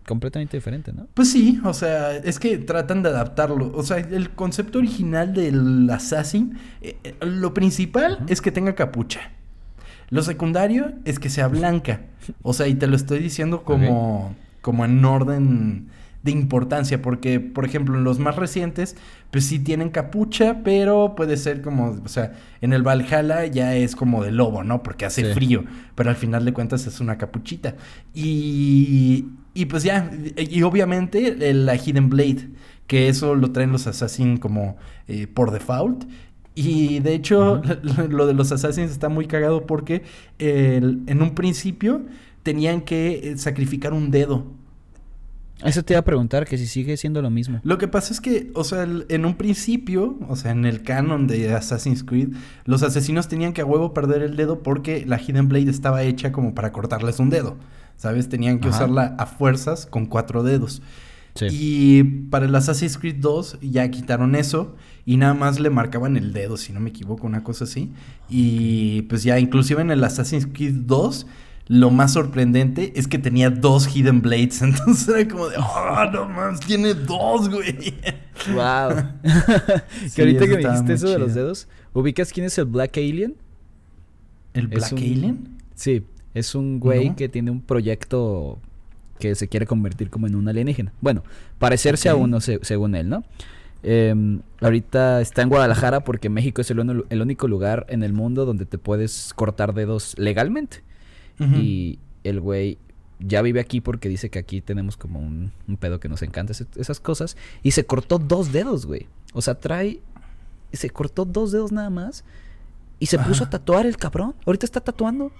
[0.08, 1.08] completamente diferente, ¿no?
[1.14, 3.72] Pues sí, o sea, es que tratan de adaptarlo.
[3.76, 9.32] O sea, el concepto original del Assassin, eh, eh, lo principal es que tenga capucha.
[10.10, 12.02] Lo secundario es que sea blanca.
[12.44, 15.88] O sea, y te lo estoy diciendo como, como en orden
[16.22, 18.96] de importancia, porque, por ejemplo, en los más recientes,
[19.32, 23.96] pues sí tienen capucha, pero puede ser como, o sea, en el Valhalla ya es
[23.96, 24.82] como de lobo, ¿no?
[24.82, 25.34] Porque hace Sí.
[25.34, 27.76] frío, pero al final de cuentas es una capuchita.
[28.14, 32.50] Y, y pues ya, y, obviamente la Hidden Blade,
[32.86, 36.04] que eso lo traen los Assassin como eh, por default.
[36.54, 37.62] Y de hecho,
[38.10, 40.04] lo de los Assassins está muy cagado porque
[40.38, 42.04] el- en un principio
[42.44, 44.46] tenían que eh, sacrificar un dedo.
[45.64, 47.62] Eso te iba a preguntar, que si sigue siendo lo mismo.
[47.64, 50.84] Lo que pasa es que, o sea, el- en un principio, o sea, en el
[50.84, 52.30] canon de Assassin's Creed,
[52.66, 56.32] los asesinos tenían que a huevo perder el dedo porque la Hidden Blade estaba hecha
[56.34, 57.56] como para cortarles un dedo.
[57.98, 58.30] ¿Sabes?
[58.30, 58.78] Tenían que Ajá.
[58.78, 60.82] usarla a fuerzas con cuatro dedos.
[61.36, 61.48] Sí.
[61.52, 66.32] Y para el Assassin's Creed 2 ya quitaron eso y nada más le marcaban el
[66.32, 67.92] dedo, si no me equivoco, una cosa así.
[68.30, 71.28] Y pues ya inclusive en el Assassin's Creed 2
[71.68, 74.62] lo más sorprendente es que tenía dos Hidden Blades.
[74.62, 77.96] Entonces era como de, oh, no mames, tiene dos, güey.
[78.54, 78.96] Wow.
[79.24, 82.98] que Sí, ahorita que me dijiste eso de los dedos, ¿ubicas quién es el Black
[82.98, 83.36] Alien?
[84.54, 85.58] ¿El Black un- Alien?
[85.74, 86.04] Sí,
[86.36, 87.16] es un güey No.
[87.16, 88.60] que tiene un proyecto
[89.18, 90.94] que se quiere convertir como en un alienígena.
[91.02, 91.24] Bueno,
[91.58, 93.24] parecerse a uno se- según él, ¿no?
[93.82, 98.14] Em, ahorita está en Guadalajara porque México es el, uno- el único lugar en el
[98.14, 100.84] mundo donde te puedes cortar dedos legalmente.
[101.40, 102.78] Y el güey
[103.20, 106.52] ya vive aquí porque dice que aquí tenemos como un, un pedo que nos encanta
[106.54, 107.38] ese- esas cosas.
[107.64, 109.08] Y se cortó dos dedos, güey.
[109.34, 110.00] O sea, trae...
[110.74, 112.26] Se cortó dos dedos nada más.
[113.00, 114.34] Y se puso a tatuar el cabrón.
[114.46, 115.32] Ahorita está tatuando.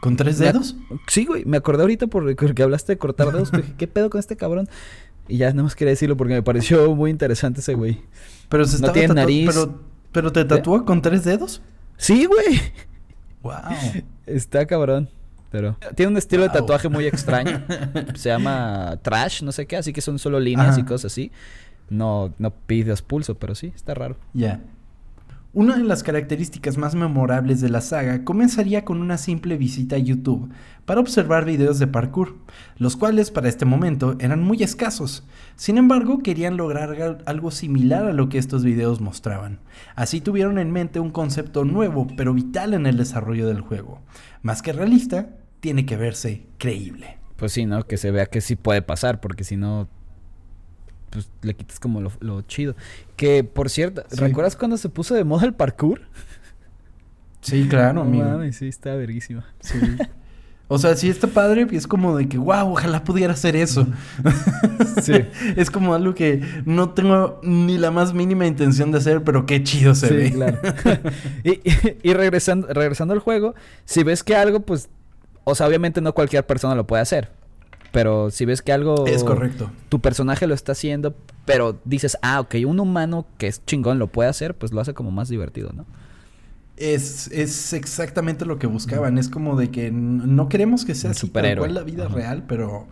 [0.00, 0.76] ¿Con tres Me dedos?
[1.08, 1.44] Sí, güey.
[1.44, 3.50] Me acordé ahorita por- porque hablaste de cortar dedos.
[3.52, 4.68] dije, ¿qué pedo con este cabrón?
[5.28, 8.00] Y ya nada más quería decirlo porque me pareció muy interesante ese güey.
[8.48, 9.48] Pero se No tiene nariz.
[9.52, 9.80] Pero,
[10.12, 11.62] pero te tatúa con tres dedos.
[11.96, 12.60] Sí, güey.
[13.42, 13.54] Wow.
[14.26, 15.08] Está cabrón.
[15.50, 17.64] Pero tiene un estilo de tatuaje muy extraño.
[18.14, 21.30] Se llama trash, no sé qué, así que son solo líneas y cosas así.
[21.88, 24.16] No, no pides pulso, pero sí, está raro.
[24.34, 24.60] Ya.
[25.58, 29.98] Una de las características más memorables de la saga comenzaría con una simple visita a
[29.98, 30.50] YouTube
[30.84, 32.36] para observar videos de parkour,
[32.76, 35.26] los cuales para este momento eran muy escasos.
[35.54, 39.60] Sin embargo, querían lograr al- algo similar a lo que estos videos mostraban.
[39.94, 44.02] Así tuvieron en mente un concepto nuevo pero vital en el desarrollo del juego.
[44.42, 47.16] Más que realista, tiene que verse creíble.
[47.36, 47.86] Pues sí, ¿no?
[47.86, 49.88] Que se vea que sí puede pasar, porque si no,
[51.10, 52.74] pues le quitas como lo, lo chido.
[53.16, 54.16] Que, por cierto, Sí.
[54.20, 56.00] ¿recuerdas cuando se puso de moda el parkour?
[57.40, 58.24] Sí, claro, no amigo.
[58.24, 59.44] mames, sí, está verguísima.
[59.60, 59.78] Sí.
[60.68, 63.86] O sea, sí está padre, y es como de que, wow, ojalá pudiera hacer eso.
[65.02, 65.12] Sí.
[65.56, 69.62] es como algo que no tengo ni la más mínima intención de hacer, pero qué
[69.62, 70.32] chido se Sí, ve.
[70.32, 70.58] claro.
[71.44, 74.88] y y- y regresando, regresando al juego, si ves que algo, pues,
[75.44, 77.30] o sea, obviamente no cualquier persona lo puede hacer.
[77.96, 79.06] Pero si ves que algo...
[79.06, 79.70] Es correcto.
[79.88, 84.08] Tu personaje lo está haciendo, pero dices, ah, ok, un humano que es chingón lo
[84.08, 85.86] puede hacer, pues lo hace como más divertido, ¿no?
[86.76, 89.16] Es, es exactamente lo que buscaban.
[89.16, 91.60] Es como de que no queremos que sea así tal superhéroe.
[91.60, 92.14] cual la vida Ajá.
[92.14, 92.86] real, pero,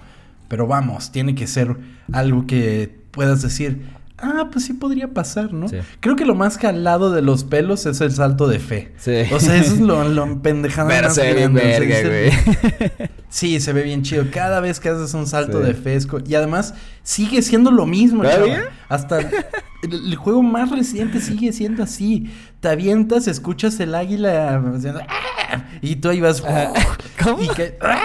[0.48, 1.76] pero vamos, tiene que ser
[2.10, 3.82] algo que puedas decir,
[4.24, 5.68] ah, pues sí podría pasar, ¿no?
[5.68, 5.76] Sí.
[6.00, 8.92] Creo que lo más jalado de los pelos es el salto de fe.
[8.96, 9.22] Sí.
[9.32, 13.08] O sea, eso es lo, lo pendejada Pero más se ve bien verga, güey.
[13.28, 14.26] Sí, se ve bien chido.
[14.32, 15.66] Cada vez que haces un salto Sí.
[15.66, 16.20] de fesco.
[16.24, 18.56] Y además sigue siendo lo mismo, ¿Todavía?
[18.58, 18.68] chava.
[18.88, 19.32] Hasta el,
[19.82, 22.30] el juego más reciente sigue siendo así.
[22.60, 24.62] Te avientas, escuchas el águila
[25.82, 26.44] y tú ahí vas.
[26.46, 26.72] Ah,
[27.22, 27.42] ¿cómo?
[27.42, 28.00] Y, ca- "Ah".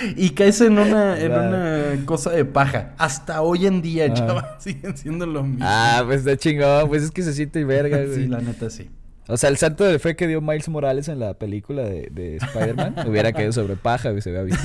[0.16, 2.92] Y caes en una, en una cosa de paja.
[2.98, 4.14] Hasta hoy en día, Ah.
[4.14, 5.64] chava, siguen siendo lo mismo.
[5.66, 8.14] Ah, pues está chingón, pues es que se siente verga, güey.
[8.14, 8.90] sí, la neta sí.
[9.28, 12.36] O sea, el salto de fe que dio Miles Morales en la película de, de
[12.36, 14.64] Spider-Man hubiera caído sobre paja, güey, se hubiera visto.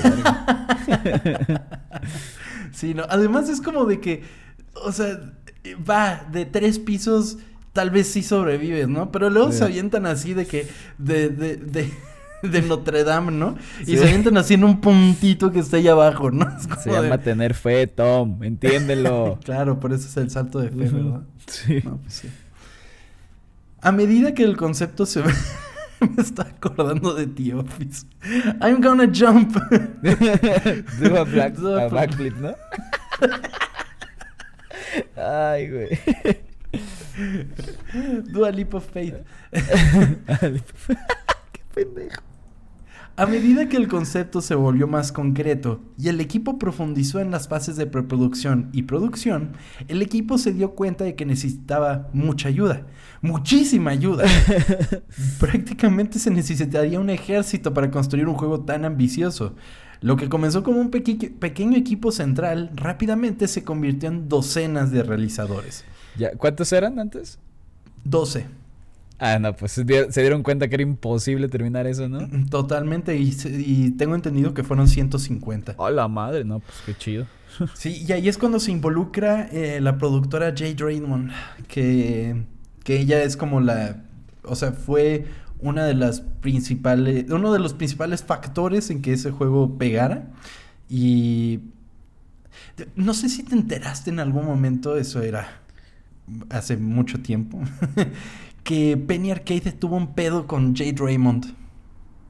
[2.71, 3.03] Sí, no.
[3.09, 4.23] Además es como de que,
[4.75, 5.19] o sea,
[5.89, 7.37] va de tres pisos,
[7.73, 9.11] tal vez sí sobrevives, ¿no?
[9.11, 10.67] Pero luego se avientan así de que,
[10.97, 11.91] de, de, de,
[12.41, 13.55] de Notre Dame, ¿no?
[13.85, 16.45] Y se avientan así en un puntito que está ahí abajo, ¿no?
[16.81, 19.39] Se llama de- tener fe, Tom, entiéndelo.
[19.45, 21.21] Claro, por eso es el salto de fe, ¿verdad?
[21.47, 21.81] Sí.
[21.83, 22.29] No, pues sí.
[23.81, 25.31] A medida que el concepto se ve...
[26.15, 28.07] Me está acordando de The Office.
[28.59, 29.55] I'm gonna jump.
[30.99, 32.55] Do a, black, Do a backflip, ¿no?
[35.15, 35.89] Ay, güey.
[38.31, 39.13] Do a leap of faith.
[41.51, 42.21] Qué pendejo.
[43.17, 47.47] A medida que el concepto se volvió más concreto y el equipo profundizó en las
[47.47, 49.51] fases de preproducción y producción,
[49.89, 52.87] el equipo se dio cuenta de que necesitaba mucha ayuda,
[53.21, 54.23] muchísima ayuda.
[55.39, 59.55] Prácticamente se necesitaría un ejército para construir un juego tan ambicioso.
[59.99, 65.03] Lo que comenzó como un peque- pequeño equipo central rápidamente se convirtió en docenas de
[65.03, 65.85] realizadores.
[66.17, 67.37] Ya, ¿Cuántos eran antes?
[68.05, 68.47] 12.
[69.23, 72.27] Ah, no, pues se di- se dieron cuenta que era imposible terminar eso, ¿no?
[72.49, 75.75] Totalmente, y, tengo entendido que fueron 150.
[75.77, 77.27] Oh, la madre, no, pues qué chido.
[77.75, 81.31] Sí, y ahí es cuando se involucra eh, la productora Jay Draymond,
[81.67, 82.45] que,
[82.83, 84.01] que ella es como la,
[84.43, 85.25] o sea, fue
[85.59, 90.29] una de las principales, uno de los principales factores en que ese juego pegara.
[90.89, 91.59] Y
[92.95, 95.61] no sé si te enteraste en algún momento, eso era
[96.49, 97.59] hace mucho tiempo,
[98.63, 101.45] que Penny Arcade tuvo un pedo con Jay Draymond.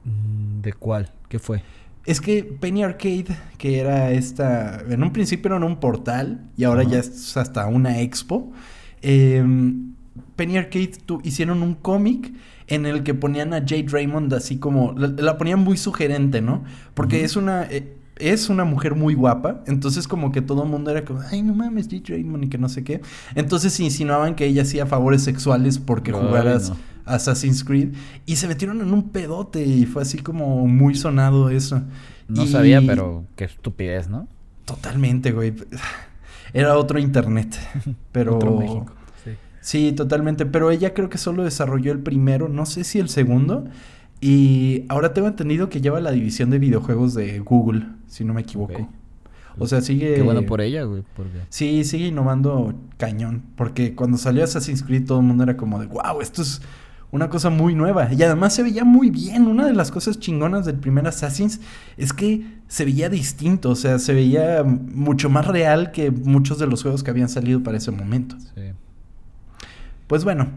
[0.04, 1.12] Mm, ¿De cuál?
[1.28, 1.62] ¿Qué fue?
[2.04, 3.26] Es que Penny Arcade,
[3.58, 8.00] que era esta, en un principio era un portal y ahora ya es hasta una
[8.00, 8.50] expo,
[9.02, 9.44] eh,
[10.36, 12.32] Penny Arcade tu- hicieron un cómic
[12.66, 16.64] en el que ponían a Jade Raymond así como, la, la ponían muy sugerente, ¿no?
[16.94, 17.64] Porque es una...
[17.70, 21.42] eh, es una mujer muy guapa, entonces como que todo el mundo era como, ay,
[21.42, 23.00] no mames, Jade Raymond y que no sé qué.
[23.34, 26.76] Entonces insinuaban que ella hacía favores sexuales porque jugaras no.
[27.04, 27.94] Assassin's Creed
[28.26, 31.82] y se metieron en un pedote y fue así como muy sonado eso.
[32.28, 34.28] No Y- sabía, pero qué estupidez, ¿no?
[34.64, 35.52] Totalmente, güey.
[36.54, 37.58] Era otro internet,
[38.12, 38.36] pero...
[38.36, 38.92] Otro México.
[39.24, 39.30] Sí.
[39.60, 40.46] Sí, totalmente.
[40.46, 43.64] Pero ella creo que solo desarrolló el primero, no sé si el segundo.
[44.20, 48.42] Y ahora tengo entendido que lleva la división de videojuegos de Google, si no me
[48.42, 48.88] equivoco.
[49.58, 50.14] O sea, sigue...
[50.14, 51.02] Qué bueno por ella, güey.
[51.16, 51.38] Porque...
[51.48, 53.42] Sí, sigue innovando cañón.
[53.56, 56.60] Porque cuando salió Assassin's Creed todo el mundo era como de, wow, esto es
[57.10, 58.12] una cosa muy nueva.
[58.12, 59.46] Y además se veía muy bien.
[59.46, 61.60] Una de las cosas chingonas del primer Assassin's
[61.96, 63.70] es que se veía distinto.
[63.70, 67.62] O sea, se veía mucho más real que muchos de los juegos que habían salido
[67.62, 68.36] para ese momento.
[68.54, 68.72] Sí.
[70.06, 70.50] Pues bueno,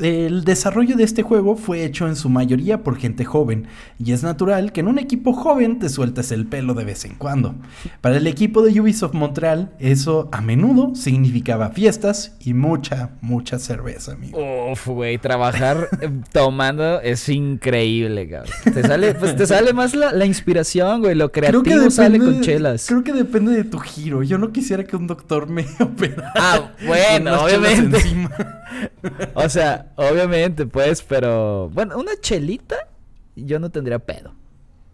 [0.00, 3.66] el desarrollo de este juego fue hecho en su mayoría por gente joven,
[3.98, 7.14] y es natural que en un equipo joven te sueltes el pelo de vez en
[7.14, 7.54] cuando.
[8.00, 14.12] Para el equipo de Ubisoft Montreal, eso a menudo significaba fiestas y mucha, mucha cerveza,
[14.12, 14.72] amigo.
[14.72, 18.52] Uf, güey, trabajar eh, tomando es increíble, cabrón.
[18.72, 21.14] Te sale, pues te sale más la, la inspiración, güey.
[21.14, 22.86] Lo creativo sale con chelas.
[22.86, 24.22] Creo que depende de tu giro.
[24.22, 26.32] Yo no quisiera que un doctor me operara.
[26.36, 27.98] Ah, bueno, obviamente.
[29.34, 31.70] O sea, obviamente, pues, pero.
[31.72, 32.76] Bueno, una chelita,
[33.36, 34.32] yo no tendría pedo.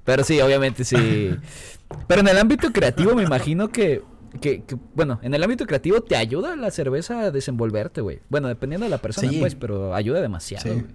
[0.04, 1.34] Pero sí, obviamente sí.
[2.08, 4.02] Pero en el ámbito creativo, me imagino que.
[4.40, 8.18] Que, que, bueno, en el ámbito creativo te ayuda la cerveza a desenvolverte, güey.
[8.28, 9.38] Bueno, dependiendo de la persona, Sí.
[9.38, 10.64] pues, pero ayuda demasiado.
[10.64, 10.70] Sí.
[10.70, 10.86] güey.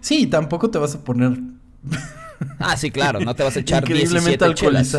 [0.00, 1.38] Sí, tampoco te vas a poner
[2.58, 4.96] Ah, sí, claro, no te vas a echar increíblemente 17 chelas.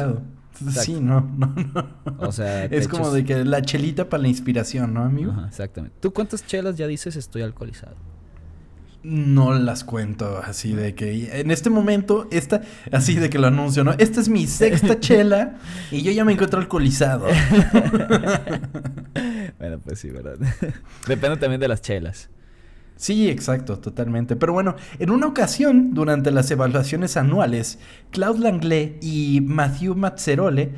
[0.62, 0.82] Exacto.
[0.84, 1.88] Sí, no, no, no.
[2.20, 5.32] O sea, es como echas- de que la chelita para la inspiración, ¿no, amigo?
[5.32, 5.98] Ajá, exactamente.
[6.00, 7.96] ¿Tú cuántas chelas ya dices estoy alcoholizado?
[9.04, 13.84] No las cuento así de que en este momento, esta, así de que lo anuncio,
[13.84, 13.91] ¿no?
[14.00, 15.58] Esta es mi sexta chela
[15.91, 17.28] y yo ya me encuentro alcoholizado.
[19.60, 20.38] bueno, pues sí, ¿verdad?
[21.08, 22.30] Depende también de las chelas.
[22.95, 24.36] Sí, exacto, totalmente.
[24.36, 27.79] Pero bueno, en una ocasión, durante las evaluaciones anuales,
[28.12, 30.71] Claude Langlais y Matthew Mazzerole,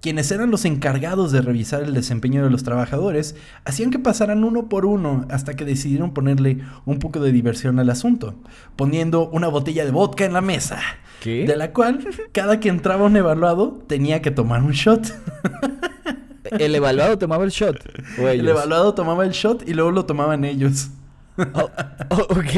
[0.00, 4.68] quienes eran los encargados de revisar el desempeño de los trabajadores, hacían que pasaran uno
[4.68, 8.34] por uno hasta que decidieron ponerle un poco de diversión al asunto,
[8.74, 10.80] poniendo una botella de vodka en la mesa,
[11.20, 11.44] ¿Qué?
[11.46, 12.00] de la cual
[12.32, 15.06] cada que entraba un evaluado tenía que tomar un shot.
[16.50, 17.76] ¿El evaluado tomaba el shot?
[18.20, 20.90] ¿O El evaluado tomaba el shot y luego lo tomaban ellos.
[21.38, 21.70] Oh,
[22.10, 22.54] oh, ¿Ok?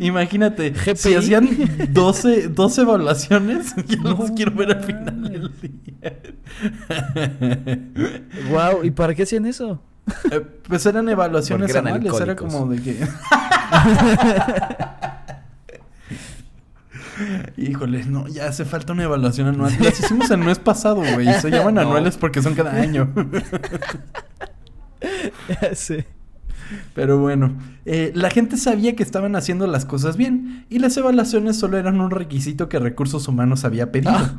[0.00, 0.96] Imagínate, GPI.
[0.96, 1.48] si hacían
[1.92, 6.18] 12, 12 evaluaciones, yo No los quiero ver al final del día.
[8.50, 9.80] Wow, ¿y para qué hacían eso?
[10.30, 12.98] Eh, pues eran evaluaciones eran anuales, era como de que...
[17.56, 19.72] Híjole, no, ya hace falta una evaluación anual.
[19.78, 21.32] Las hicimos el mes pasado, güey.
[21.40, 21.82] Se llaman No.
[21.82, 23.12] anuales porque son cada año.
[25.74, 26.04] sí.
[26.94, 31.58] Pero bueno, eh, la gente sabía que estaban haciendo las cosas bien y las evaluaciones
[31.58, 34.12] solo eran un requisito que Recursos Humanos había pedido.
[34.14, 34.34] Ah.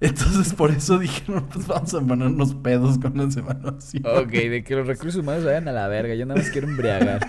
[0.00, 4.10] Entonces por eso dijeron, pues vamos a ponernos pedos con las evaluaciones.
[4.12, 6.14] Ok, de que los recursos humanos vayan a la verga.
[6.16, 7.26] Yo nada más quiero embriagar.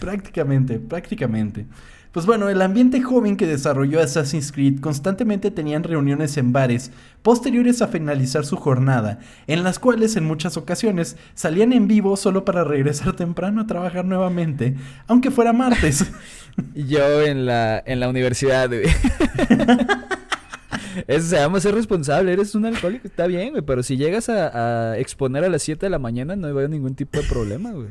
[0.00, 1.66] Prácticamente, prácticamente.
[2.14, 7.82] Pues bueno, el ambiente joven que desarrolló Assassin's Creed constantemente tenían reuniones en bares posteriores
[7.82, 12.62] a finalizar su jornada, en las cuales en muchas ocasiones salían en vivo solo para
[12.62, 14.76] regresar temprano a trabajar nuevamente,
[15.08, 16.06] aunque fuera martes.
[16.76, 18.84] Yo en la, en la universidad, güey.
[21.08, 24.92] Eso se llama ser responsable, eres un alcohólico, está bien, güey, pero si llegas a,
[24.92, 27.88] a exponer a las 7 de la mañana no veo ningún tipo de problema, güey.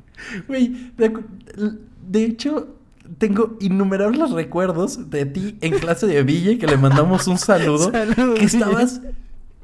[0.47, 2.77] Güey, de hecho,
[3.17, 8.39] tengo innumerables recuerdos de ti en clase de Ville, que le mandamos un saludo, Saludos,
[8.39, 9.01] que estabas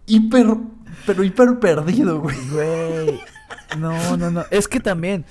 [0.06, 0.48] hiper,
[1.06, 2.36] pero hiper perdido, güey.
[2.52, 3.20] Güey.
[3.78, 4.44] No, no, no.
[4.52, 5.26] Es que también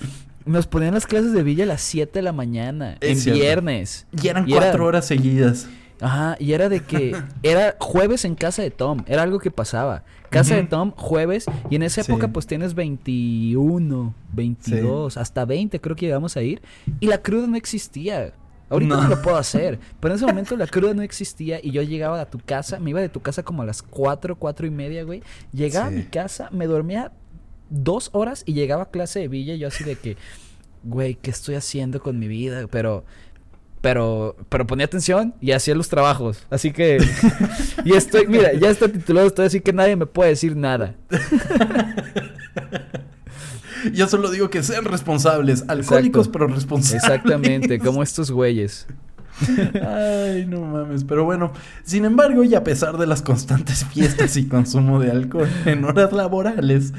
[0.44, 2.96] nos ponían las clases de Villa a las 7 de la mañana.
[3.00, 3.40] Es en cierto.
[3.40, 4.06] viernes.
[4.22, 5.66] Y eran Y era- cuatro horas seguidas.
[6.00, 10.04] Ajá, y era de que era jueves en casa de Tom, era algo que pasaba.
[10.30, 10.64] Casa de.
[10.64, 12.12] Tom, jueves, y en esa Sí.
[12.12, 16.60] época pues tienes 21, 22, hasta 20 creo que llegamos a ir,
[17.00, 18.32] y la cruda no existía.
[18.70, 19.02] Ahorita no.
[19.04, 19.08] No.
[19.08, 22.26] lo puedo hacer, pero en ese momento la cruda no existía y yo llegaba a
[22.26, 25.22] tu casa, me iba de tu casa como a las 4, 4 y media, güey.
[25.52, 25.94] Llegaba Sí.
[25.94, 27.12] a mi casa, me dormía
[27.70, 30.18] dos horas y llegaba a clase de Villa y yo así de que,
[30.84, 32.66] güey, ¿qué estoy haciendo con mi vida?
[32.70, 33.04] Pero
[33.80, 36.44] pero pero ponía atención y hacía los trabajos.
[36.50, 36.98] Así que
[37.84, 40.94] y estoy, mira, ya está titulado, estoy así que nadie me puede decir nada.
[43.92, 46.32] Yo solo digo que sean responsables, alcohólicos Exacto.
[46.32, 47.04] pero responsables.
[47.04, 48.86] Exactamente, como estos güeyes.
[49.86, 51.04] Ay, no mames.
[51.04, 51.52] Pero bueno,
[51.84, 56.12] sin embargo, y a pesar de las constantes fiestas y consumo de alcohol en horas
[56.12, 56.92] laborales,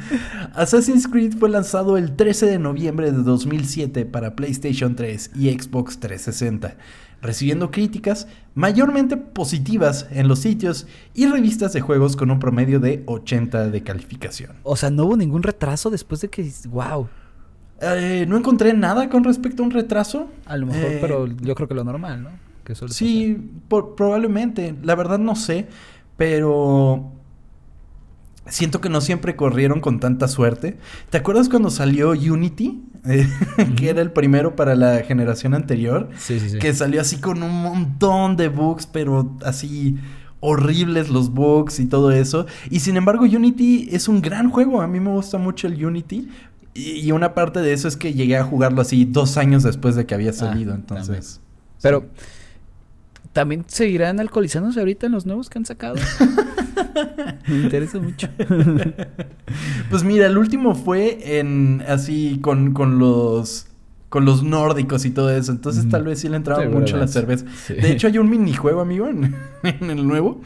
[0.54, 6.00] Assassin's Creed fue lanzado el 13 de noviembre de 2007 para PlayStation 3 y Xbox
[6.00, 6.76] 360,
[7.22, 13.04] recibiendo críticas mayormente positivas en los sitios y revistas de juegos con un promedio de
[13.06, 14.54] 80 de calificación.
[14.64, 16.50] O sea, no hubo ningún retraso después de que.
[16.70, 17.08] ¡Wow!
[17.82, 20.30] Eh, no encontré nada con respecto a un retraso.
[20.46, 22.30] A lo mejor, Eh, pero yo creo que lo normal, ¿no?
[22.64, 24.76] Que Sí, por- probablemente.
[24.84, 25.68] La verdad no sé,
[26.18, 27.12] pero
[28.48, 30.78] siento que no siempre corrieron con tanta suerte.
[31.10, 32.84] ¿Te acuerdas cuando salió Unity?
[33.06, 33.26] Eh,
[33.78, 36.10] que era el primero para la generación anterior.
[36.18, 36.60] Sí, sí, sí.
[36.60, 39.96] Que salió así con un montón de bugs, pero así
[40.42, 42.46] horribles los bugs y todo eso.
[42.70, 44.82] Y sin embargo, Unity es un gran juego.
[44.82, 46.28] A mí me gusta mucho el Unity.
[46.74, 49.96] Y y una parte de eso es que llegué a jugarlo así dos años después
[49.96, 50.74] de que había salido.
[50.74, 51.42] entonces.
[51.82, 52.24] Pero, sí.
[53.34, 55.96] ¿también seguirán alcoholizándose ahorita en los nuevos que han sacado?
[57.48, 58.28] Me interesa mucho.
[59.90, 63.66] Pues mira, el último fue en así con, con los
[64.10, 65.52] con los nórdicos y todo eso.
[65.52, 67.46] Entonces tal vez sí le entraba mucho la cerveza.
[67.66, 67.74] Sí.
[67.74, 70.42] De hecho, hay un minijuego, amigo, en, en el nuevo,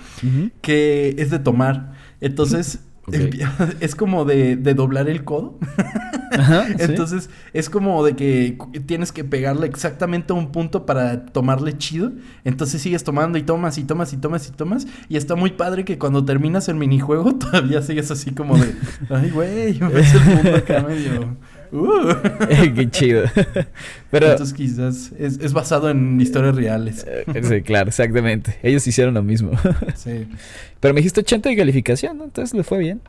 [0.61, 1.93] que es de tomar.
[2.21, 2.79] Entonces,
[3.79, 5.57] Es como de, de doblar el codo.
[6.31, 6.75] Ajá, ¿sí?
[6.79, 12.11] Entonces, es como de que tienes que pegarle exactamente a un punto para tomarle chido.
[12.43, 14.87] Entonces sigues tomando y tomas y tomas y tomas y tomas.
[15.09, 18.73] Y está muy padre que cuando terminas el minijuego todavía sigues así como de,
[19.09, 21.37] ay, güey, ves el mundo acá medio.
[21.73, 22.13] Uh.
[22.75, 23.23] Qué chido.
[24.11, 27.05] Pero, Entonces quizás es, es basado en historias reales.
[27.07, 28.57] eh, sí, claro, exactamente.
[28.63, 29.51] Ellos hicieron lo mismo.
[29.95, 30.27] Sí.
[30.79, 32.23] Pero me dijiste 80 de calificación, ¿no?
[32.25, 33.01] Entonces le fue bien.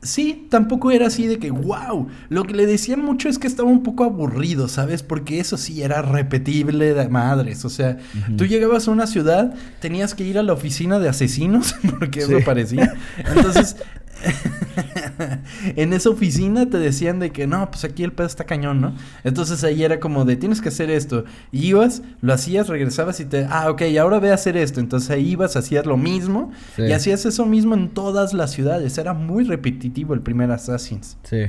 [0.00, 2.06] Sí, tampoco era así de que, wow.
[2.28, 5.02] Lo que le decían mucho es que estaba un poco aburrido, ¿sabes?
[5.02, 7.64] Porque eso sí era repetible de madres.
[7.64, 7.98] O sea,
[8.36, 12.38] tú llegabas a una ciudad, tenías que ir a la oficina de asesinos, porque eso
[12.38, 12.44] Sí.
[12.44, 12.94] parecía.
[13.34, 13.74] Entonces,
[15.76, 18.94] en esa oficina te decían de que no, pues aquí el pedo está cañón, ¿no?
[19.24, 21.24] Entonces ahí era como de tienes que hacer esto.
[21.52, 24.80] Y ibas, lo hacías, regresabas y te, ah, ok, ahora ve a hacer esto.
[24.80, 26.82] Entonces ahí ibas, hacías lo mismo Sí.
[26.82, 28.98] y hacías eso mismo en todas las ciudades.
[28.98, 31.16] Era muy repetitivo el primer Assassin's.
[31.22, 31.44] Sí.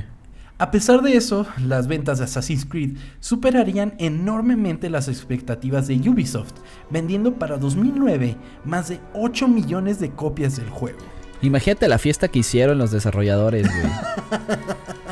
[0.58, 6.52] A pesar de eso, las ventas de Assassin's Creed superarían enormemente las expectativas de Ubisoft,
[6.90, 10.98] vendiendo para 2009 más de 8 millones de copias del juego.
[11.42, 13.92] Imagínate la fiesta que hicieron los desarrolladores, güey.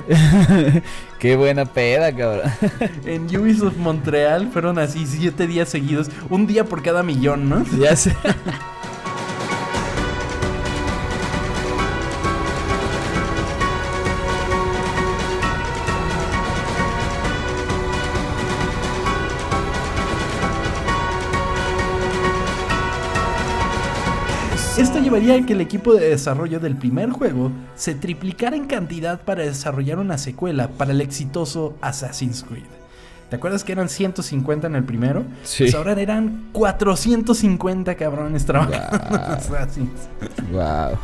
[1.18, 2.50] Qué buena peda, cabrón.
[3.04, 7.64] En Ubisoft Montreal fueron así 7 días seguidos, un día por cada millón, ¿no?
[7.78, 8.14] ya sé.
[25.08, 29.42] llevaría a que el equipo de desarrollo del primer juego se triplicara en cantidad para
[29.42, 32.64] desarrollar una secuela para el exitoso Assassin's Creed.
[33.30, 35.24] ¿Te acuerdas que eran 150 en el primero?
[35.44, 35.64] Sí.
[35.64, 39.32] Pues ahora eran 450 cabrones trabajando en Guau.
[39.32, 40.08] Assassin's.
[40.52, 40.98] wow.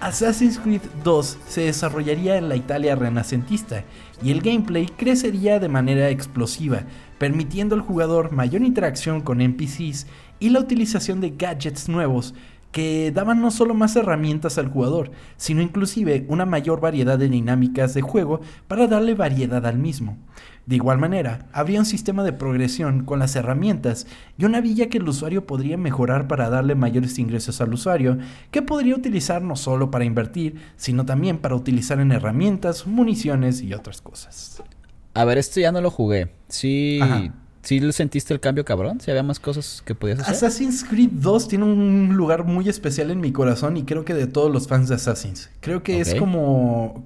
[0.00, 3.82] Assassin's Creed 2 se desarrollaría en la Italia renacentista
[4.22, 6.82] y el gameplay crecería de manera explosiva,
[7.18, 10.06] permitiendo al jugador mayor interacción con NPCs
[10.38, 12.34] y la utilización de gadgets nuevos
[12.74, 17.94] que daban no solo más herramientas al jugador, sino inclusive una mayor variedad de dinámicas
[17.94, 20.18] de juego para darle variedad al mismo.
[20.66, 24.98] De igual manera, habría un sistema de progresión con las herramientas y una villa que
[24.98, 28.18] el usuario podría mejorar para darle mayores ingresos al usuario,
[28.50, 33.72] que podría utilizar no solo para invertir, sino también para utilizar en herramientas, municiones y
[33.72, 34.64] otras cosas.
[35.14, 36.32] A ver, esto ya no lo jugué.
[36.48, 36.98] Sí.
[37.00, 37.32] Ajá.
[37.64, 39.00] ¿Sí sentiste el cambio, cabrón?
[39.00, 40.34] ¿Si había más cosas que podías hacer?
[40.34, 44.26] Assassin's Creed 2 tiene un lugar muy especial en mi corazón y creo que de
[44.26, 45.50] todos los fans de Assassin's.
[45.60, 47.04] Creo que es como...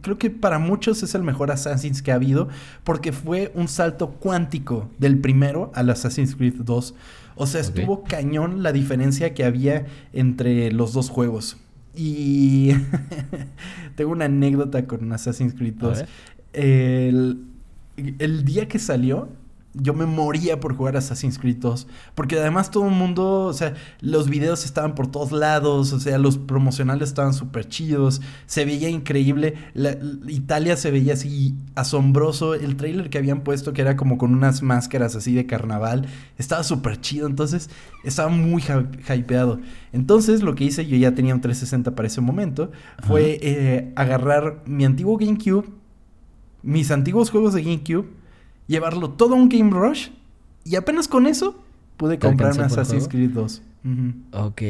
[0.00, 2.48] Creo que para muchos es el mejor Assassin's que ha habido
[2.82, 6.94] porque fue un salto cuántico del primero al Assassin's Creed 2.
[7.36, 11.58] O sea, estuvo cañón la diferencia que había entre los dos juegos.
[11.94, 12.72] Y
[13.94, 15.98] tengo una anécdota con Assassin's Creed A 2.
[15.98, 16.08] ver.
[16.52, 17.44] El,
[17.96, 19.28] el día que salió,
[19.74, 21.86] yo me moría por jugar Assassin's Creed 2.
[22.14, 26.16] Porque además todo el mundo, o sea, los videos estaban por todos lados, o sea,
[26.18, 29.54] los promocionales estaban súper chidos, se veía increíble.
[29.74, 32.54] La- la- Italia se veía así asombroso.
[32.54, 36.06] El trailer que habían puesto, que era como con unas máscaras así de carnaval,
[36.38, 37.26] estaba súper chido.
[37.26, 37.68] Entonces,
[38.04, 38.86] estaba muy hy-
[39.18, 39.58] hypeado.
[39.92, 42.70] Entonces, lo que hice, yo ya tenía un 360 para ese momento,
[43.06, 45.64] fue eh, agarrar mi antiguo GameCube
[46.62, 48.06] mis antiguos juegos de GameCube,
[48.66, 50.08] llevarlo todo a un Game Rush
[50.64, 51.56] y apenas con eso
[51.96, 53.08] pude ¿Te comprarme Assassin's?
[53.08, 53.62] Creed 2.
[53.84, 54.46] Ujú.
[54.46, 54.62] Ok.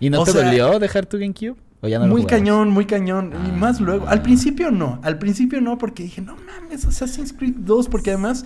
[0.00, 1.56] ¿Y no O te sea, dolió dejar tu GameCube?
[1.80, 3.32] ¿O ya no lo muy cañón, muy cañón.
[3.46, 3.52] y Ah.
[3.56, 4.08] más luego.
[4.08, 4.98] Al principio no.
[5.02, 7.88] Al principio no, porque dije, no mames, Assassin's Creed 2.
[7.88, 8.44] Porque además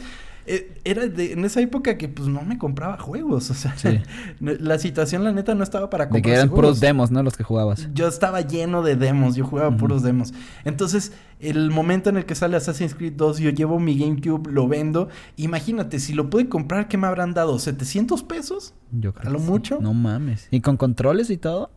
[0.85, 3.51] era de, en esa época que pues no me compraba juegos.
[3.51, 4.01] O sea, Sí.
[4.41, 6.65] la situación, la neta, no estaba para De comprar que eran juegos.
[6.67, 7.23] puros demos, ¿no?
[7.23, 7.89] Los que jugabas.
[7.95, 10.33] Yo estaba lleno de demos, yo jugaba puros demos.
[10.65, 14.67] Entonces, el momento en el que sale Assassin's Creed 2, yo llevo mi GameCube, lo
[14.69, 15.09] vendo.
[15.37, 17.57] Imagínate, si lo pude comprar, ¿qué me habrán dado?
[17.59, 18.75] ¿700 pesos?
[18.93, 19.45] Yo creo ¿A lo sí.
[19.47, 19.79] mucho?
[19.81, 20.49] No mames.
[20.51, 21.71] ¿Y con controles y todo?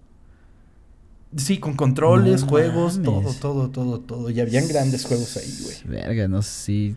[1.36, 3.06] Sí, con controles, No juegos, mames.
[3.06, 4.30] todo, todo, todo, todo.
[4.30, 5.76] Y habían grandes juegos ahí, güey.
[6.02, 6.96] Verga, no sé si...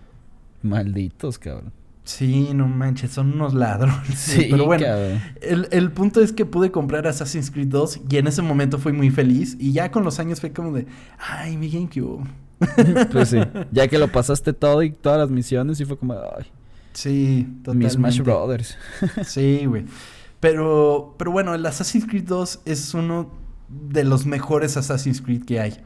[0.64, 1.72] Malditos, cabrón.
[2.04, 4.18] Sí, no manches, son unos ladrones.
[4.18, 5.22] Sí, Pero bueno, cabrón.
[5.40, 8.92] el, el punto es que pude comprar Assassin's Creed 2 y en ese momento fui
[8.92, 9.56] muy feliz.
[9.58, 10.86] Y ya con los años fue como de,
[11.18, 12.24] ay, mi GameCube.
[13.12, 13.38] Pues sí.
[13.72, 16.14] Ya que lo pasaste todo y todas las misiones y fue como...
[16.14, 16.46] Ay,
[16.92, 17.94] Sí, mi totalmente.
[17.94, 18.78] Smash Brothers.
[19.24, 19.84] Sí, güey.
[20.40, 23.30] Pero, pero bueno, el Assassin's Creed 2 es uno
[23.68, 25.76] de los mejores Assassin's Creed que hay.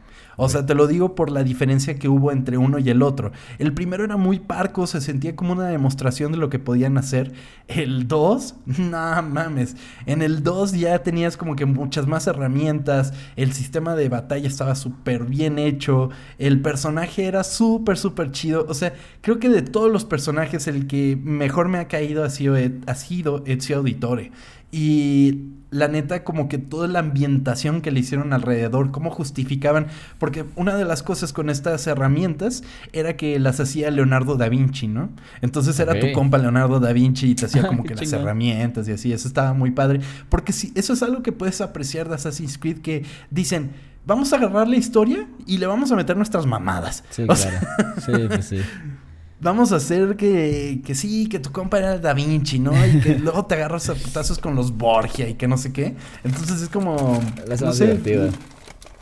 [0.41, 3.32] O sea, te lo digo por la diferencia que hubo entre uno y el otro.
[3.59, 7.32] El primero era muy parco, se sentía como una demostración de lo que podían hacer.
[7.66, 9.76] El 2, no mames.
[10.07, 13.12] En el 2 ya tenías como que muchas más herramientas.
[13.34, 16.11] El sistema de batalla estaba súper bien hecho.
[16.39, 18.64] El personaje era súper, súper chido.
[18.68, 22.30] O sea, creo que de todos los personajes, el que mejor me ha caído ha
[22.30, 22.55] sido,
[22.86, 24.30] ha sido Ezio Auditore.
[24.70, 29.89] Y la neta, como que toda la ambientación que le hicieron alrededor, cómo justificaban,
[30.19, 32.62] porque una de las cosas con estas herramientas
[32.93, 35.11] era que las hacía Leonardo da Vinci, ¿no?
[35.43, 38.93] Entonces era tu compa Leonardo da Vinci y te hacía como que las herramientas y
[38.93, 42.57] así, eso estaba muy padre, porque sí, eso es algo que puedes apreciar de Assassin's
[42.59, 43.71] Creed, que dicen,
[44.07, 47.05] vamos a agarrar la historia y le vamos a meter nuestras mamadas.
[47.11, 47.41] Sí, O claro.
[47.41, 48.61] sea, Sí, pues sí.
[49.41, 52.72] Vamos a hacer que, que sí, que tu compa era Da Vinci, ¿no?
[52.86, 55.95] Y que luego te agarras a putazos con los Borgia y que no sé qué.
[56.24, 57.20] Entonces es como.
[57.47, 58.30] La no sé, divertida.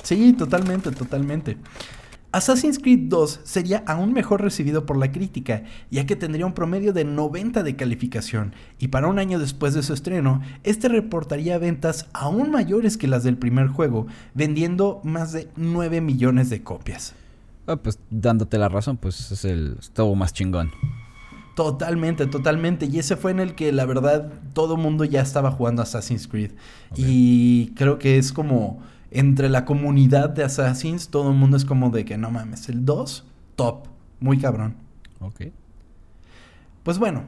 [0.02, 1.56] Sí, totalmente, totalmente.
[2.32, 6.92] Assassin's Creed 2 sería aún mejor recibido por la crítica, ya que tendría un promedio
[6.92, 12.08] de 90 de calificación, y para un año después de su estreno, este reportaría ventas
[12.12, 17.14] aún mayores que las del primer juego, vendiendo más de 9 millones de copias.
[17.66, 20.70] Ah, pues dándote la razón, pues es el estuvo más chingón.
[21.56, 22.86] Totalmente, totalmente.
[22.86, 26.52] Y ese fue en el que la verdad todo mundo ya estaba jugando Assassin's Creed.
[26.94, 31.90] Y creo que es como entre la comunidad de Assassins, todo el mundo es como
[31.90, 33.24] de que no mames, el 2,
[33.56, 33.86] top,
[34.20, 34.76] muy cabrón.
[35.20, 35.44] Ok.
[36.82, 37.24] Pues bueno,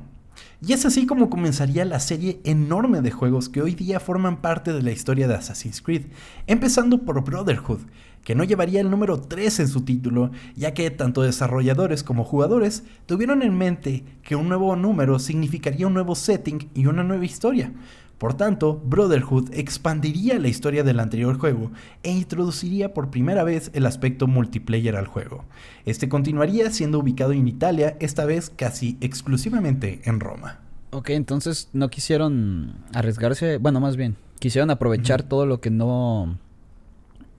[0.60, 4.72] y es así como comenzaría la serie enorme de juegos que hoy día forman parte
[4.72, 6.06] de la historia de Assassin's Creed,
[6.46, 7.80] empezando por Brotherhood,
[8.24, 12.84] que no llevaría el número 3 en su título, ya que tanto desarrolladores como jugadores
[13.06, 17.72] tuvieron en mente que un nuevo número significaría un nuevo setting y una nueva historia.
[18.18, 21.70] Por tanto, Brotherhood expandiría la historia del anterior juego
[22.02, 25.44] e introduciría por primera vez el aspecto multiplayer al juego.
[25.84, 30.58] Este continuaría siendo ubicado en Italia, esta vez casi exclusivamente en Roma.
[30.90, 36.38] Ok, entonces no quisieron arriesgarse, bueno, más bien, quisieron aprovechar todo lo que no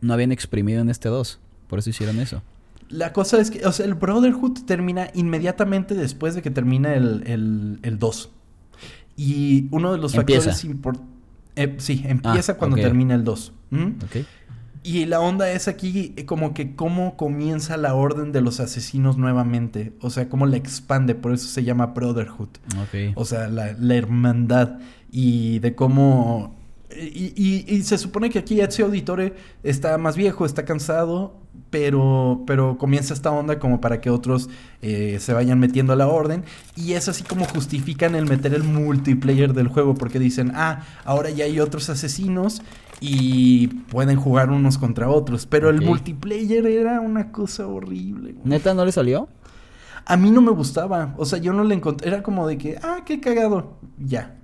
[0.01, 1.39] no habían exprimido en este 2.
[1.67, 2.41] Por eso hicieron eso.
[2.89, 7.23] La cosa es que, o sea, el Brotherhood termina inmediatamente después de que termina el,
[7.27, 8.31] el, el 2.
[9.15, 10.51] Y uno de los Empieza.
[10.51, 11.83] factores importantes...
[11.83, 13.53] sí, empieza Ah, cuando termina el 2.
[13.71, 13.85] ¿Mm?
[14.03, 14.25] Ok.
[14.81, 19.17] Y la onda es aquí eh, como que cómo comienza la orden de los asesinos
[19.17, 19.91] nuevamente.
[19.99, 22.47] O sea, cómo la expande, por eso se llama Brotherhood.
[23.15, 24.79] O sea, la, la hermandad
[25.11, 26.57] y de cómo...
[26.95, 31.35] Y, y- y se supone que aquí Ezio Auditore está más viejo, está cansado,
[31.69, 34.49] pero, pero comienza esta onda como para que otros
[34.81, 36.43] eh, se vayan metiendo a la orden.
[36.75, 41.29] Y es así como justifican el meter el multiplayer del juego, porque dicen, ah, ahora
[41.29, 42.63] ya hay otros asesinos
[42.99, 45.45] y pueden jugar unos contra otros.
[45.45, 48.33] Pero el multiplayer era una cosa horrible.
[48.33, 48.45] güey.
[48.47, 49.29] ¿Neta no le salió?
[50.05, 51.13] A mí no me gustaba.
[51.17, 52.07] O sea, yo no le encontré.
[52.07, 53.77] Era como de que, ah, qué cagado.
[53.99, 54.35] Ya.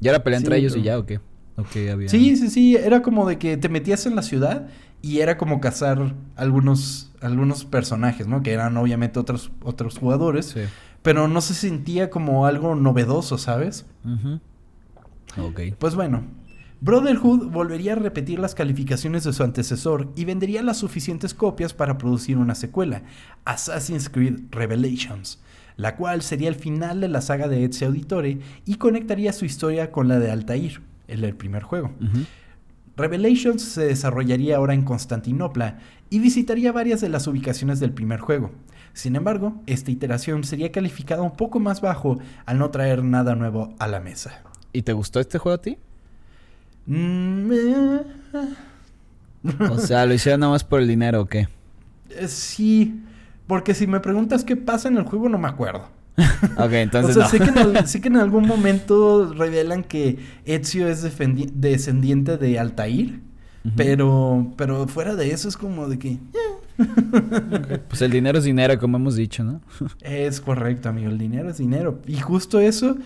[0.00, 1.20] ¿Ya era pelea entre ellos y ya o qué?
[1.56, 2.08] Había...
[2.08, 2.76] Sí, sí, sí.
[2.76, 4.68] Era como de que te metías en la ciudad
[5.02, 8.42] y era como cazar algunos, algunos personajes, ¿no?
[8.42, 10.46] Que eran obviamente otros, otros jugadores.
[10.46, 10.60] Sí.
[11.02, 13.86] Pero no se sentía como algo novedoso, ¿sabes?
[14.04, 14.40] Ujú.
[15.38, 15.60] Ok.
[15.78, 16.24] Pues bueno,
[16.80, 21.96] Brotherhood volvería a repetir las calificaciones de su antecesor y vendería las suficientes copias para
[21.96, 23.02] producir una secuela,
[23.44, 25.40] Assassin's Creed Revelations,
[25.76, 29.90] la cual sería el final de la saga de Ezio Auditore y conectaría su historia
[29.90, 31.92] con la de Altair, el del primer juego.
[32.96, 38.52] Revelations se desarrollaría ahora en Constantinopla y visitaría varias de las ubicaciones del primer juego.
[38.94, 43.74] Sin embargo, esta iteración sería calificada un poco más bajo al no traer nada nuevo
[43.78, 44.42] a la mesa.
[44.72, 45.76] ¿Y te gustó este juego a ti?
[46.86, 48.00] Mm, eh,
[49.68, 51.48] O sea, ¿lo hicieron nada más por el dinero o qué?
[52.10, 53.02] eh, sí,
[53.46, 55.88] porque si me preguntas qué pasa en el juego no me acuerdo.
[56.58, 57.30] Ok, entonces o sea, no.
[57.30, 61.02] sé, que en al- sé que en algún momento revelan que Ezio es
[61.54, 63.20] descendiente de Altair,
[63.76, 66.18] pero, pero fuera de eso es como de que...
[67.88, 69.60] Pues el dinero es dinero, como hemos dicho, ¿no?
[70.00, 71.10] Es correcto, amigo.
[71.10, 72.00] El dinero es dinero.
[72.06, 72.96] Y justo eso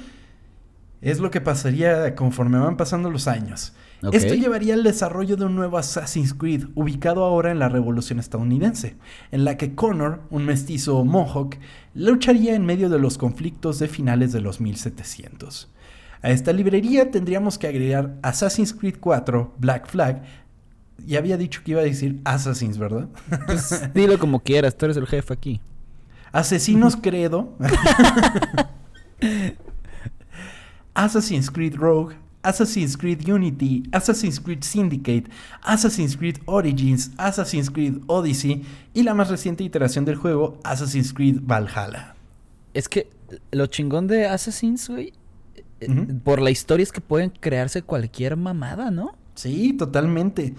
[1.00, 3.72] es lo que pasaría conforme van pasando los años.
[4.12, 8.96] Esto llevaría al desarrollo de un nuevo Assassin's Creed, ubicado ahora en la Revolución estadounidense,
[9.30, 11.56] en la que Connor, un mestizo Mohawk,
[11.94, 15.68] lucharía en medio de los conflictos de finales de los 1700.
[16.22, 20.22] A esta librería tendríamos que agregar Assassin's Creed 4, Black Flag.
[21.06, 23.08] Ya había dicho que iba a decir Assassins, ¿verdad?
[23.46, 25.60] Pues dilo como quieras, tú eres el jefe aquí.
[26.32, 27.56] Asesinos Credo.
[30.94, 32.16] Assassin's Creed Rogue.
[32.42, 33.82] Assassin's Creed Unity.
[33.92, 35.30] Assassin's Creed Syndicate.
[35.62, 37.10] Assassin's Creed Origins.
[37.18, 38.64] Assassin's Creed Odyssey.
[38.94, 42.14] Y la más reciente iteración del juego, Assassin's Creed Valhalla.
[42.74, 43.08] Es que
[43.50, 45.12] lo chingón de Assassins, güey,
[45.80, 49.16] eh, por la historia es que pueden crearse cualquier mamada, ¿no?
[49.34, 50.54] Sí, totalmente.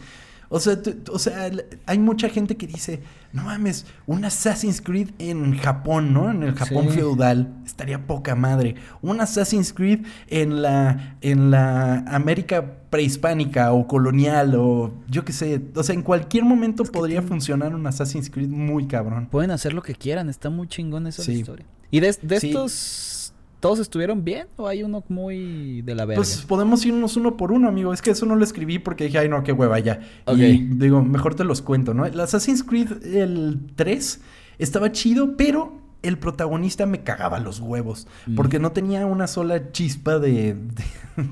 [0.53, 1.49] O sea, tú- o sea,
[1.85, 2.99] hay mucha gente que dice,
[3.31, 6.29] no mames, un Assassin's Creed en Japón, ¿no?
[6.29, 6.97] En el Japón Sí.
[6.97, 7.53] feudal.
[7.65, 8.75] Estaría poca madre.
[9.01, 15.61] Un Assassin's Creed en la, en la América prehispánica o colonial o yo qué sé.
[15.75, 19.27] O sea, en cualquier momento podría funcionar un Assassin's Creed muy cabrón.
[19.31, 21.31] Pueden hacer lo que quieran, está muy chingón esa Sí.
[21.31, 21.65] historia.
[21.89, 22.47] ¿Y de, de Sí.
[22.49, 23.20] estos,
[23.62, 26.18] todos estuvieron bien o hay uno muy de la verga?
[26.18, 27.93] Pues podemos irnos uno por uno, amigo.
[27.93, 30.01] Es que eso no lo escribí porque dije, ay, no, qué hueva ya.
[30.26, 30.38] Ok.
[30.39, 32.05] Y digo, mejor te los cuento, ¿no?
[32.05, 34.20] El Assassin's Creed, el 3,
[34.59, 38.07] estaba chido, pero el protagonista me cagaba los huevos.
[38.26, 38.36] Mm.
[38.36, 40.55] Porque no tenía una sola chispa de.
[40.55, 40.84] de.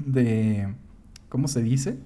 [0.06, 0.74] de-
[1.28, 1.98] ¿Cómo se dice?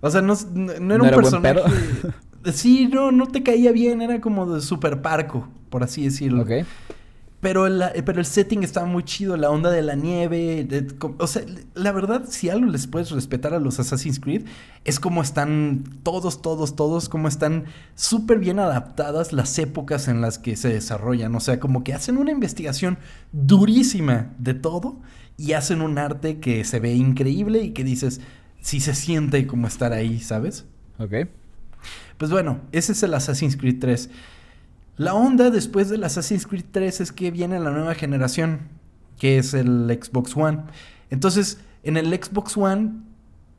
[0.00, 1.60] O sea, no, no- era ¿No un era buen personaje.
[2.52, 6.42] Sí, no, no te caía bien, era como de super parco, por así decirlo.
[6.42, 6.50] Ok.
[7.46, 10.64] Pero, la- eh, pero el setting estaba muy chido, la onda de la nieve.
[10.64, 10.88] de-
[11.18, 11.42] o sea,
[11.74, 14.46] la verdad, si algo les puedes respetar a los Assassin's Creed,
[14.84, 20.38] es como están todos, todos, todos, como están súper bien adaptadas las épocas en las
[20.40, 21.36] que se desarrollan.
[21.36, 22.98] O sea, como que hacen una investigación
[23.30, 24.96] durísima de todo
[25.36, 28.20] y hacen un arte que se ve increíble y que dices,
[28.60, 30.64] si se siente como estar ahí, ¿sabes?
[30.98, 31.28] Ok.
[32.18, 34.10] Pues bueno, ese es el Assassin's Creed 3.
[34.96, 38.68] La onda después del Assassin's Creed 3 es que viene la nueva generación,
[39.18, 40.64] que es el Xbox One.
[41.10, 42.92] Entonces, en el Xbox One,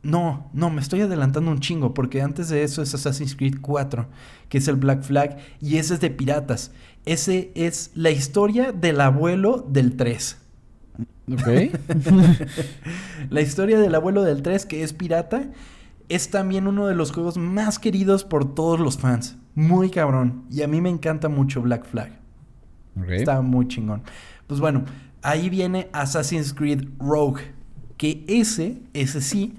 [0.02, 4.08] no, no, me estoy adelantando un chingo, porque antes de eso es Assassin's Creed 4,
[4.50, 6.72] que es el Black Flag, y ese es de piratas.
[7.06, 10.38] Ese es la historia del abuelo del 3.
[11.34, 11.48] Ok.
[13.30, 15.52] La historia del abuelo del 3, que es pirata,
[16.10, 19.36] es también uno de los juegos más queridos por todos los fans.
[19.58, 20.44] Muy cabrón.
[20.52, 22.12] Y a mí me encanta mucho Black Flag.
[23.10, 24.04] Está muy chingón.
[24.46, 24.86] Pues bueno,
[25.24, 27.42] ahí viene Assassin's Creed Rogue.
[27.98, 29.56] Que ese, ese sí,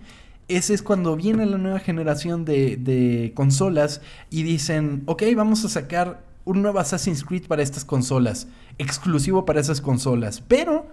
[0.46, 5.68] ese es cuando viene la nueva generación de, de consolas y dicen, ok, vamos a
[5.68, 8.46] sacar un nuevo Assassin's Creed para estas consolas,
[8.78, 10.86] exclusivo para esas consolas, pero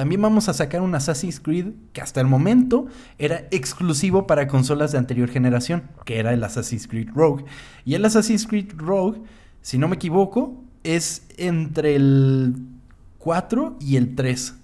[0.00, 2.86] también vamos a sacar un Assassin's Creed que hasta el momento
[3.18, 7.44] era exclusivo para consolas de anterior generación, que era el Assassin's Creed Rogue.
[7.84, 9.20] Y el Assassin's Creed Rogue,
[9.60, 12.54] si no me equivoco, es entre el
[13.18, 14.54] 4 y el 3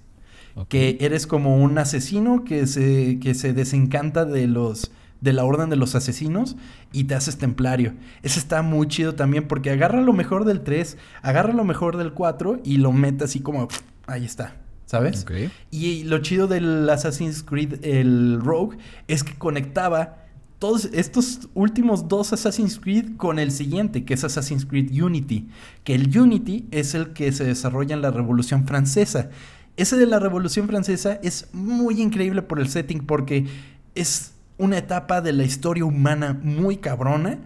[0.54, 0.68] Ok.
[0.68, 5.68] que eres como un asesino que se, que se desencanta de los de la orden
[5.68, 6.56] de los asesinos
[6.94, 7.92] y te haces templario.
[8.22, 12.14] Ese está muy chido también porque agarra lo mejor del 3, agarra lo mejor del
[12.14, 13.68] 4 y lo mete así como
[14.06, 14.56] ahí está,
[14.86, 15.26] ¿sabes?
[15.70, 18.78] Y lo chido del Assassin's Creed, el Rogue,
[19.08, 20.22] es que conectaba
[20.58, 25.48] todos estos últimos dos Assassin's Creed con el siguiente, que es Assassin's Creed Unity.
[25.84, 29.28] Que el Unity es el que se desarrolla en la Revolución Francesa.
[29.76, 33.46] Ese de la Revolución Francesa es muy increíble por el setting, porque
[33.94, 37.38] es una etapa de la historia humana muy cabrona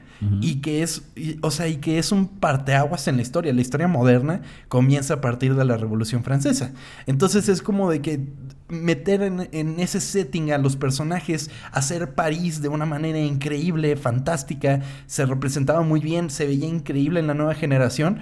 [0.42, 3.54] y que es, y- o sea, y que es un parteaguas en la historia.
[3.54, 6.72] La historia moderna comienza a partir de la Revolución Francesa.
[7.06, 8.20] Entonces es como de que
[8.68, 14.82] meter en, en ese setting a los personajes, hacer París de una manera increíble, fantástica,
[15.06, 18.18] se representaba muy bien, se veía increíble en la nueva generación.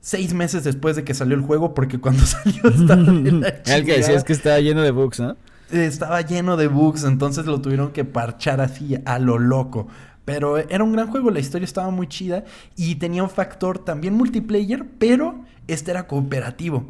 [0.00, 3.02] Seis meses después de que salió el juego, porque cuando salió estaba
[3.66, 5.36] El que es que estaba lleno de bugs, ¿no?
[5.72, 9.86] Estaba lleno de bugs, entonces lo tuvieron que parchar así a lo loco.
[10.24, 12.44] Pero era un gran juego, la historia estaba muy chida
[12.76, 16.84] y tenía un factor también multiplayer, pero este era cooperativo.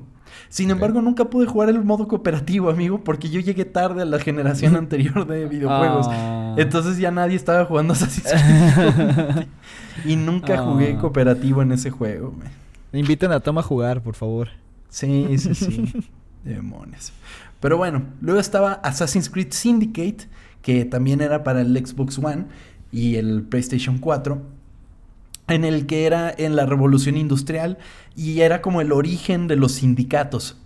[0.49, 4.19] Sin embargo, nunca pude jugar el modo cooperativo, amigo, porque yo llegué tarde a la
[4.19, 6.07] generación anterior de videojuegos.
[6.09, 6.55] Ah.
[6.59, 9.47] Entonces ya nadie estaba jugando Assassin's Creed.
[10.05, 11.01] y nunca jugué Ah.
[11.01, 12.33] cooperativo en ese juego.
[12.37, 12.49] güey.
[12.93, 14.49] Inviten a Toma a jugar, por favor.
[14.89, 15.93] Sí, sí, sí.
[16.45, 17.13] Demonios.
[17.61, 20.29] Pero bueno, luego estaba Assassin's Creed Syndicate,
[20.63, 22.47] que también era para el Xbox One
[22.91, 24.43] y el PlayStation 4,
[25.49, 27.79] en el que era en la revolución industrial
[28.17, 30.57] y era como el origen de los sindicatos.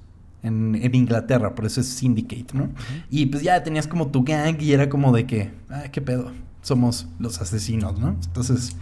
[0.42, 2.68] En, en Inglaterra, por eso es Syndicate, ¿no?
[3.08, 6.32] Y pues ya tenías como tu gang y era como de que, ah, qué pedo,
[6.60, 8.10] somos los asesinos, ¿no?
[8.26, 8.76] Entonces,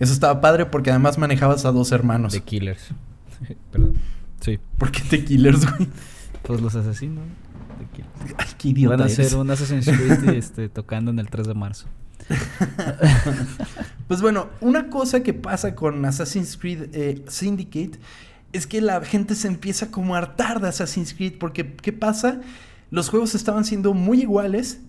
[0.00, 2.32] eso estaba padre porque además manejabas a dos hermanos.
[2.32, 2.88] The Killers.
[3.70, 3.94] Perdón.
[4.40, 4.58] Sí.
[4.76, 5.88] ¿Por qué te killers, güey?
[6.42, 7.24] Pues los asesinos.
[8.38, 9.18] Ay, qué idiota Van a eres.
[9.18, 11.86] hacer un Assassin's Creed este, tocando en el 3 de marzo.
[14.08, 17.98] Pues bueno, una cosa que pasa con Assassin's Creed eh, Syndicate
[18.54, 22.40] es que la gente se empieza como a hartar de Assassin's Creed porque ¿qué pasa?
[22.90, 24.80] Los juegos estaban siendo muy iguales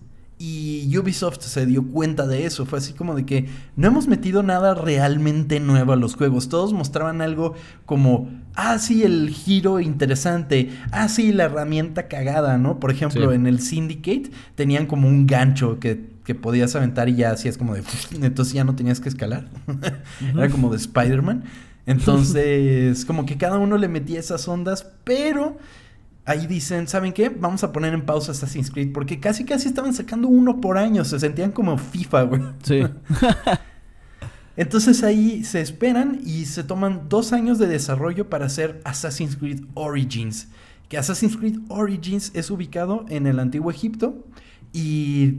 [0.42, 2.64] y Ubisoft se dio cuenta de eso.
[2.64, 6.48] Fue así como de que no hemos metido nada realmente nuevo a los juegos.
[6.48, 10.70] Todos mostraban algo como, ah, sí, el giro interesante.
[10.92, 12.80] Ah, sí, la herramienta cagada, ¿no?
[12.80, 13.34] Por ejemplo, Sí.
[13.36, 17.74] en el Syndicate tenían como un gancho que, que podías aventar y ya hacías como
[17.74, 17.82] de...
[18.22, 19.46] Entonces ya no tenías que escalar.
[20.34, 21.44] Era como de Spider-Man.
[21.84, 25.58] Entonces, como que cada uno le metía esas ondas, pero
[26.30, 27.28] ahí dicen, ¿saben qué?
[27.28, 31.04] Vamos a poner en pausa Assassin's Creed porque casi casi estaban sacando uno por año,
[31.04, 32.42] se sentían como FIFA, güey.
[32.62, 32.82] Sí.
[34.56, 39.64] Entonces ahí se esperan y se toman dos años de desarrollo para hacer Assassin's Creed
[39.74, 40.48] Origins.
[40.88, 44.24] Que Assassin's Creed Origins es ubicado en el antiguo Egipto
[44.72, 45.36] y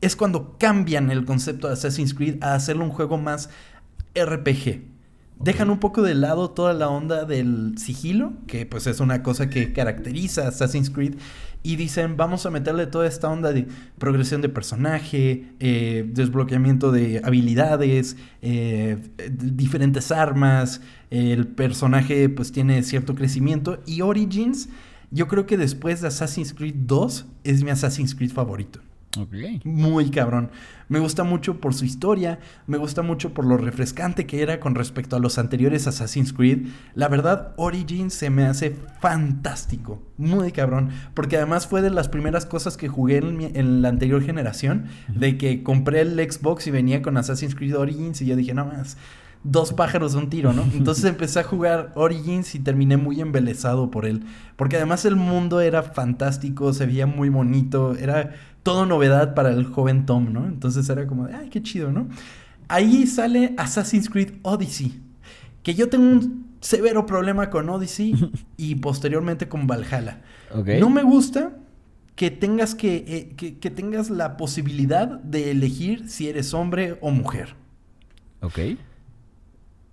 [0.00, 3.50] es cuando cambian el concepto de Assassin's Creed a hacerlo un juego más
[4.14, 4.91] RPG.
[5.42, 9.50] Dejan un poco de lado toda la onda del sigilo, que pues es una cosa
[9.50, 11.14] que caracteriza a Assassin's Creed,
[11.64, 13.66] y dicen, vamos a meterle toda esta onda de
[13.98, 20.80] progresión de personaje, eh, desbloqueamiento de habilidades, eh, diferentes armas,
[21.10, 24.68] el personaje pues tiene cierto crecimiento, y Origins,
[25.10, 28.78] yo creo que después de Assassin's Creed 2 es mi Assassin's Creed favorito.
[29.64, 30.50] Muy cabrón.
[30.88, 34.74] Me gusta mucho por su historia, me gusta mucho por lo refrescante que era con
[34.74, 36.66] respecto a los anteriores Assassin's Creed.
[36.94, 42.46] La verdad, Origins se me hace fantástico, muy cabrón, porque además fue de las primeras
[42.46, 46.70] cosas que jugué en, mi- en la anterior generación, de que compré el Xbox y
[46.70, 48.96] venía con Assassin's Creed Origins y yo dije, no más,
[49.44, 50.62] dos pájaros de un tiro, ¿no?
[50.74, 54.24] Entonces empecé a jugar Origins y terminé muy embelesado por él,
[54.56, 59.64] porque además el mundo era fantástico, se veía muy bonito, era todo novedad para el
[59.66, 60.46] joven Tom, ¿no?
[60.46, 62.08] Entonces era como, de, ay, qué chido, ¿no?
[62.68, 65.00] Ahí sale Assassin's Creed Odyssey,
[65.62, 68.14] que yo tengo un severo problema con Odyssey
[68.56, 70.22] y posteriormente con Valhalla.
[70.54, 70.68] Ok.
[70.80, 71.56] No me gusta
[72.14, 77.10] que tengas que, eh, que, que tengas la posibilidad de elegir si eres hombre o
[77.10, 77.56] mujer.
[78.42, 78.58] Ok.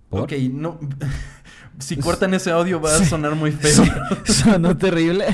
[0.08, 0.22] ¿Por?
[0.22, 0.78] Ok, no.
[1.78, 3.84] si cortan ese audio va a sonar muy feo.
[4.24, 5.26] Sonó terrible.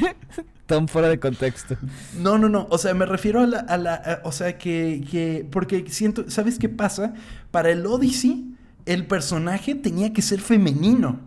[0.67, 1.77] Tan fuera de contexto.
[2.19, 2.67] No, no, no.
[2.71, 3.59] O sea, me refiero a la.
[3.61, 5.47] a la- a- o sea, que, que.
[5.51, 6.29] Porque siento.
[6.29, 7.15] ¿Sabes qué pasa?
[7.53, 8.55] Para el Odyssey,
[8.85, 11.21] el personaje tenía que ser femenino.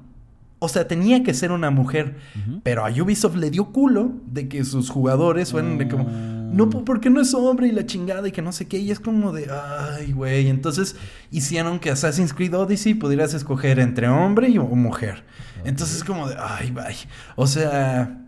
[0.61, 2.17] O sea, tenía que ser una mujer.
[2.63, 6.05] Pero a Ubisoft le dio culo de que sus jugadores fueran de como.
[6.09, 6.35] Ah.
[6.51, 8.77] No, po- ¿por qué no es hombre y la chingada y que no sé qué?
[8.79, 9.49] Y es como de.
[9.49, 10.49] Ay, güey.
[10.49, 10.97] Entonces
[11.31, 15.23] hicieron que Assassin's Creed Odyssey pudieras escoger entre hombre y, o mujer.
[15.63, 16.35] Entonces es como de.
[16.37, 16.97] Ay, bye.
[17.37, 18.25] O sea.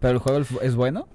[0.00, 1.08] ¿Pero el juego es bueno?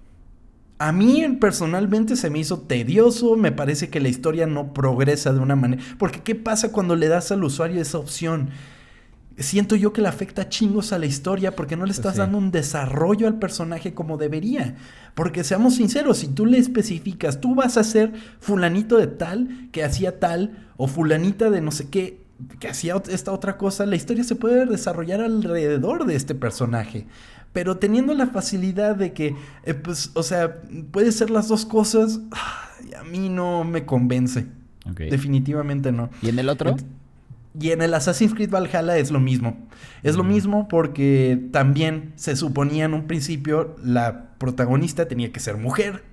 [0.80, 5.40] A mí personalmente se me hizo tedioso, me parece que la historia no progresa de
[5.40, 5.82] una manera...
[5.98, 8.50] Porque ¿qué pasa cuando le das al usuario esa opción?
[9.38, 12.20] Siento yo que le afecta chingos a la historia porque no le estás sí.
[12.20, 14.76] dando un desarrollo al personaje como debería.
[15.16, 19.84] Porque seamos sinceros, si tú le especificas, tú vas a ser fulanito de tal que
[19.84, 22.24] hacía tal o fulanita de no sé qué
[22.60, 27.08] que hacía esta otra cosa, la historia se puede desarrollar alrededor de este personaje.
[27.54, 32.20] Pero teniendo la facilidad de que, eh, pues, o sea, puede ser las dos cosas,
[33.00, 34.48] a mí no me convence.
[34.86, 36.10] Definitivamente no.
[36.22, 36.76] ¿Y en el otro?
[37.60, 39.56] Y en el Assassin's Creed Valhalla es lo mismo.
[40.02, 45.58] Es lo mismo porque también se suponía en un principio la protagonista tenía que ser
[45.58, 46.04] mujer.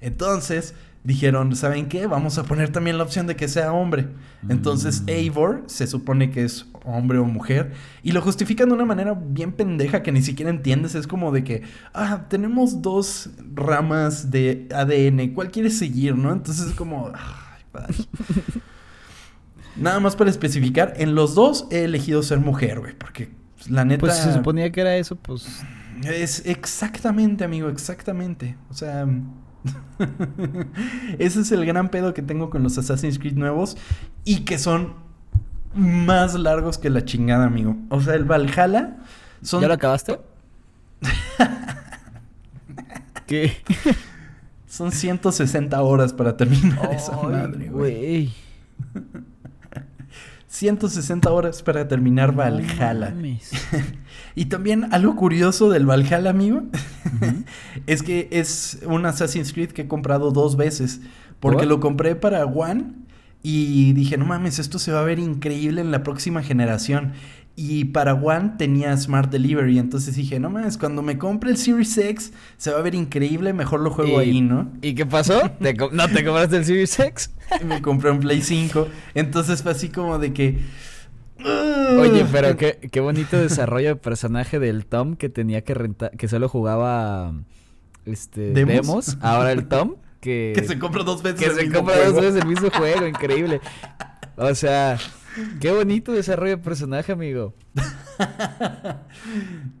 [0.00, 0.74] Entonces
[1.04, 2.06] dijeron, ¿saben qué?
[2.06, 4.08] Vamos a poner también la opción de que sea hombre.
[4.48, 5.08] Entonces Mm.
[5.10, 7.72] Eivor se supone que es hombre o mujer.
[8.02, 10.94] Y lo justifican de una manera bien pendeja que ni siquiera entiendes.
[10.94, 15.34] Es como de que, ah, tenemos dos ramas de ADN.
[15.34, 16.32] ¿Cuál quieres seguir, no?
[16.32, 17.12] Entonces es como...
[17.14, 17.94] ay.
[19.76, 23.84] Nada más para especificar, en los dos he elegido ser mujer, güey, porque pues, la
[23.84, 25.64] neta Pues si se suponía que era eso, pues.
[26.04, 28.56] es exactamente, amigo, exactamente.
[28.70, 29.04] O sea,
[31.18, 33.76] ese es el gran pedo que tengo con los Assassin's Creed nuevos
[34.24, 34.94] y que son
[35.74, 37.76] más largos que la chingada, amigo.
[37.88, 38.98] O sea, el Valhalla
[39.42, 40.20] son ¿Ya lo acabaste?
[43.26, 43.52] ¿Qué?
[44.66, 48.32] son 160 horas para terminar esa Ay, madre, güey.
[50.60, 50.70] güey.
[50.70, 53.14] 160 horas para terminar Valhalla.
[54.36, 56.62] Y también algo curioso del Valhalla, amigo,
[57.86, 61.00] es que es un Assassin's Creed que he comprado dos veces.
[61.40, 61.66] Porque ¿Por?
[61.66, 62.84] lo compré para One
[63.42, 67.12] y dije, no mames, esto se va a ver increíble en la próxima generación.
[67.56, 71.96] Y para One tenía Smart Delivery, entonces dije, no mames, cuando me compre el Series
[71.96, 74.72] X se va a ver increíble, mejor lo juego Y- ahí, ¿no?
[74.82, 75.40] ¿Y qué pasó?
[75.60, 77.30] ¿Te co- ¿No te compraste el Series X?
[77.60, 80.58] Y me compré un Play 5, entonces fue así como de que...
[81.98, 86.28] Oye, pero qué, qué bonito desarrollo de personaje del Tom que tenía que rentar, que
[86.28, 87.34] solo jugaba
[88.06, 88.74] este ¿Demos?
[88.74, 89.18] demos.
[89.20, 92.14] Ahora el Tom que, Que se compra dos veces que el se mismo compra dos
[92.14, 93.60] veces el mismo juego, increíble.
[94.36, 94.98] O sea,
[95.60, 97.54] qué bonito desarrollo de personaje, amigo.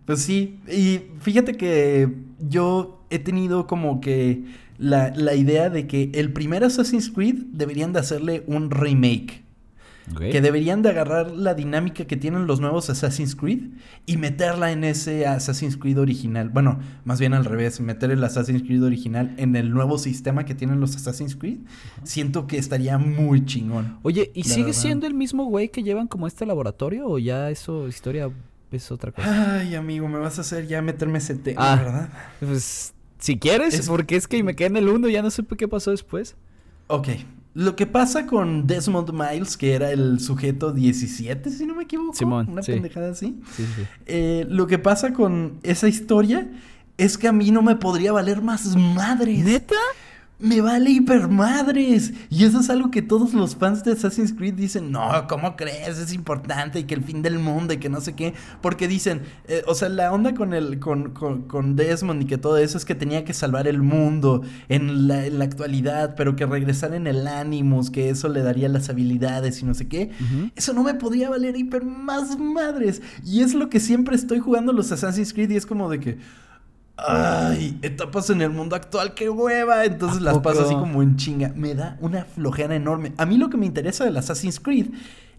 [0.06, 2.08] Pues sí, y fíjate que
[2.38, 4.44] yo he tenido como que
[4.84, 9.42] la, la idea de que el primer Assassin's Creed deberían de hacerle un remake.
[10.18, 13.70] Que deberían de agarrar la dinámica que tienen los nuevos Assassin's Creed
[14.04, 16.50] y meterla en ese Assassin's Creed original.
[16.50, 20.54] Bueno, más bien al revés, meter el Assassin's Creed original en el nuevo sistema que
[20.54, 21.60] tienen los Assassin's Creed.
[22.02, 23.98] Siento que estaría muy chingón.
[24.02, 24.78] Oye, ¿y sigue verdad.
[24.78, 28.30] siendo el mismo güey que llevan como este laboratorio o ya eso historia
[28.72, 29.60] es otra cosa?
[29.60, 31.76] Ay, amigo, me vas a hacer ya meterme ese tema, Ah.
[31.76, 32.08] ¿verdad?
[32.40, 32.92] Pues
[33.24, 35.66] si quieres, Es- porque es que me quedé en el 1, ya no supe qué
[35.66, 36.36] pasó después.
[36.88, 37.08] Ok.
[37.54, 42.12] Lo que pasa con Desmond Miles, que era el sujeto 17, si no me equivoco.
[42.14, 42.72] Simón, Una sí.
[42.72, 43.40] pendejada así.
[43.56, 43.82] Sí, sí.
[44.06, 46.48] Eh, lo que pasa con esa historia
[46.98, 49.44] es que a mí no me podría valer más madres.
[49.44, 49.76] ¿Neta?
[50.44, 52.12] Me vale hipermadres.
[52.30, 55.98] Y eso es algo que todos los fans de Assassin's Creed dicen, no, ¿cómo crees?
[55.98, 58.34] Es importante y que el fin del mundo y que no sé qué.
[58.60, 62.38] Porque dicen, eh, o sea, la onda con el, con, con- con Desmond y que
[62.38, 66.36] todo eso es que tenía que salvar el mundo en la, en la actualidad, pero
[66.36, 70.10] que regresar en el Animus, que eso le daría las habilidades y no sé qué.
[70.56, 73.00] Eso no me podría valer hiper más madres.
[73.24, 76.18] Y es lo que siempre estoy jugando los Assassin's Creed y es como de que...
[76.96, 79.84] Ay, etapas en el mundo actual, qué hueva.
[79.84, 80.80] Entonces ¿A las paso así poco?
[80.82, 81.52] como en chinga.
[81.56, 83.12] Me da una flojera enorme.
[83.16, 84.86] A mí lo que me interesa del Assassin's Creed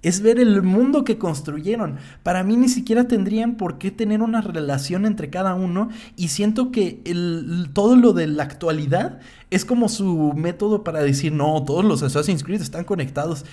[0.02, 1.96] es ver el mundo que construyeron.
[2.24, 5.90] Para mí ni siquiera tendrían por qué tener una relación entre cada uno.
[6.18, 11.32] Y siento que el- todo lo de la actualidad es como su método para decir,
[11.32, 13.46] no, todos los Assassin's Creed están conectados.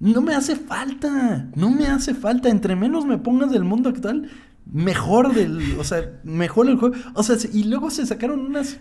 [0.00, 2.50] No me hace falta, no me hace falta.
[2.50, 4.28] Entre menos me pongas del mundo actual,
[4.72, 6.94] mejor del, o sea, mejor el juego.
[7.14, 8.78] O sea, y luego se sacaron unas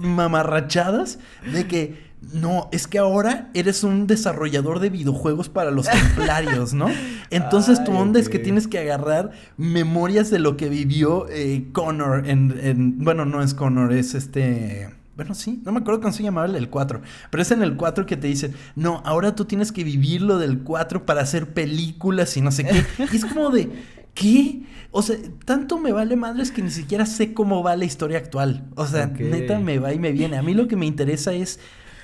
[0.00, 1.18] mamarrachadas
[1.52, 6.86] de que no, es que ahora eres un desarrollador de videojuegos para los templarios, ¿no?
[7.30, 12.28] Entonces tu onda es que tienes que agarrar memorias de lo que vivió eh, Connor
[12.28, 16.22] en, en- bueno, no es Connor, es este bueno, sí, no me acuerdo cómo se
[16.22, 19.44] llamaba el- el 4, pero es en el 4 que te dicen, no, ahora tú
[19.44, 22.84] tienes que vivir lo del 4 para hacer películas y no sé qué.
[23.12, 23.68] Y es como de,
[24.14, 24.62] ¿qué?
[24.90, 28.64] O sea, tanto me vale madres que ni siquiera sé cómo va la historia actual.
[28.76, 30.36] O sea, neta me va y me viene.
[30.36, 31.58] A mí lo que me interesa es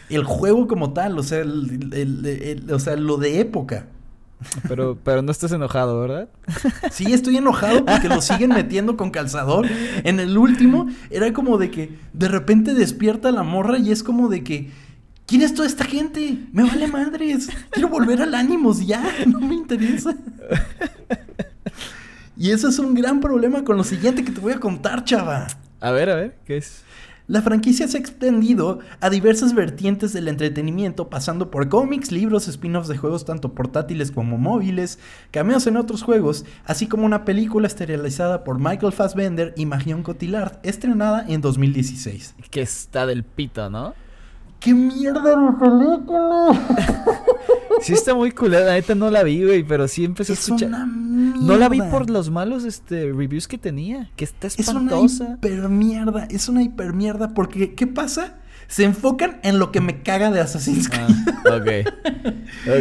[0.08, 3.86] el juego como tal, o sea, el- el- el- o sea lo de época.
[4.68, 6.28] Pero, pero no estás enojado, ¿verdad?
[6.92, 9.66] Sí, estoy enojado porque lo siguen metiendo con calzador.
[10.04, 14.28] En el último era como de que de repente despierta la morra y es como
[14.28, 14.70] de que
[15.26, 16.38] ¿Quién es toda esta gente?
[16.52, 17.50] Me vale madres.
[17.70, 20.16] Quiero volver al ánimos ya, no me interesa.
[22.40, 25.48] Y eso es un gran problema con lo siguiente que te voy a contar, chava.
[25.80, 26.84] A ver, a ver, ¿qué es?
[27.26, 32.86] La franquicia se ha extendido a diversas vertientes del entretenimiento, pasando por cómics, libros, spin-offs
[32.86, 35.00] de juegos tanto portátiles como móviles,
[35.32, 40.60] cameos en otros juegos, así como una película esterilizada por Michael Fassbender y Marion Cotillard,
[40.62, 42.36] estrenada en 2016.
[42.50, 43.94] Que está del pito, ¿no?
[44.60, 46.50] ¡Qué mierda de película!
[47.80, 50.40] Sí está muy culera, la neta no la vi, güey, pero sí empecé a Es
[50.40, 50.68] escuchar.
[50.68, 54.80] una No la vi por los malos este reviews que tenía, que está Es una
[54.80, 55.34] espantosa.
[55.36, 58.37] hiper mierda, es una hiper mierda, porque ¿qué pasa?
[58.68, 61.08] Se enfocan en lo que me caga de Assassin's Creed.
[61.46, 61.86] Ah, ok.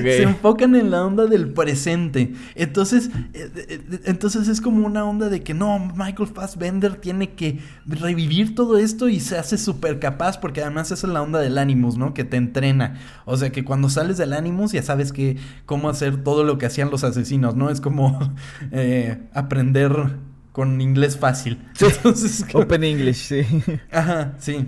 [0.04, 2.34] Se enfocan en la onda del presente.
[2.56, 7.32] Entonces, eh, eh, eh, entonces es como una onda de que no, Michael Fassbender tiene
[7.36, 11.40] que revivir todo esto y se hace súper capaz porque además esa es la onda
[11.40, 12.14] del Animus, ¿no?
[12.14, 13.00] Que te entrena.
[13.24, 16.66] O sea, que cuando sales del Animus ya sabes que cómo hacer todo lo que
[16.66, 17.70] hacían los asesinos, ¿no?
[17.70, 18.20] Es como
[18.72, 20.18] eh, aprender
[20.52, 21.60] con inglés fácil.
[21.80, 23.42] Entonces, Open English, sí.
[23.90, 24.66] Ajá, sí.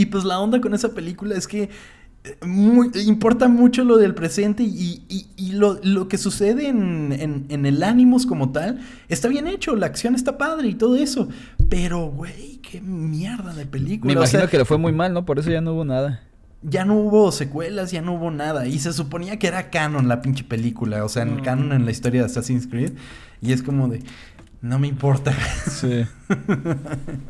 [0.00, 1.68] Y pues la onda con esa película es que
[2.24, 7.12] eh, muy- importa mucho lo del presente y, y- y lo, lo que sucede en,
[7.18, 10.96] en- en el Animus como tal está bien hecho, la acción está padre y todo
[10.96, 11.28] eso.
[11.68, 14.12] Pero, güey, qué mierda de película.
[14.12, 15.24] Me O imagino sea, que le fue muy mal, ¿no?
[15.24, 16.20] Por eso ya no hubo nada.
[16.62, 18.66] ya no hubo secuelas, ya no hubo nada.
[18.66, 21.04] Y se suponía que era canon la pinche película.
[21.04, 21.42] O sea, en Mm.
[21.42, 22.92] canon en la historia de Assassin's Creed.
[23.40, 24.02] Y es como de.
[24.60, 25.32] No me importa.
[25.70, 26.04] Sí.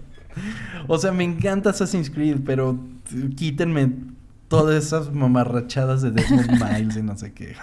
[0.89, 2.79] O sea, me encanta Assassin's Creed, pero
[3.37, 3.93] quítenme
[4.49, 7.55] todas esas mamarrachadas de Desmond Miles y no sé qué.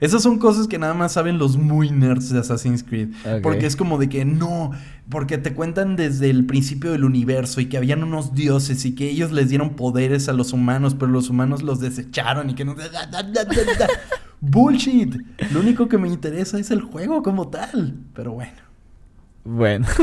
[0.00, 3.10] Esas son cosas que nada más saben los muy nerds de Assassin's Creed.
[3.42, 4.72] Porque es como de que no,
[5.08, 9.08] porque te cuentan desde el principio del universo y que habían unos dioses y que
[9.10, 12.76] ellos les dieron poderes a los humanos, pero los humanos los desecharon y que no...
[14.40, 15.16] Bullshit.
[15.52, 17.96] Lo único que me interesa es el juego como tal.
[18.14, 18.52] Pero bueno,
[19.44, 19.86] Bueno.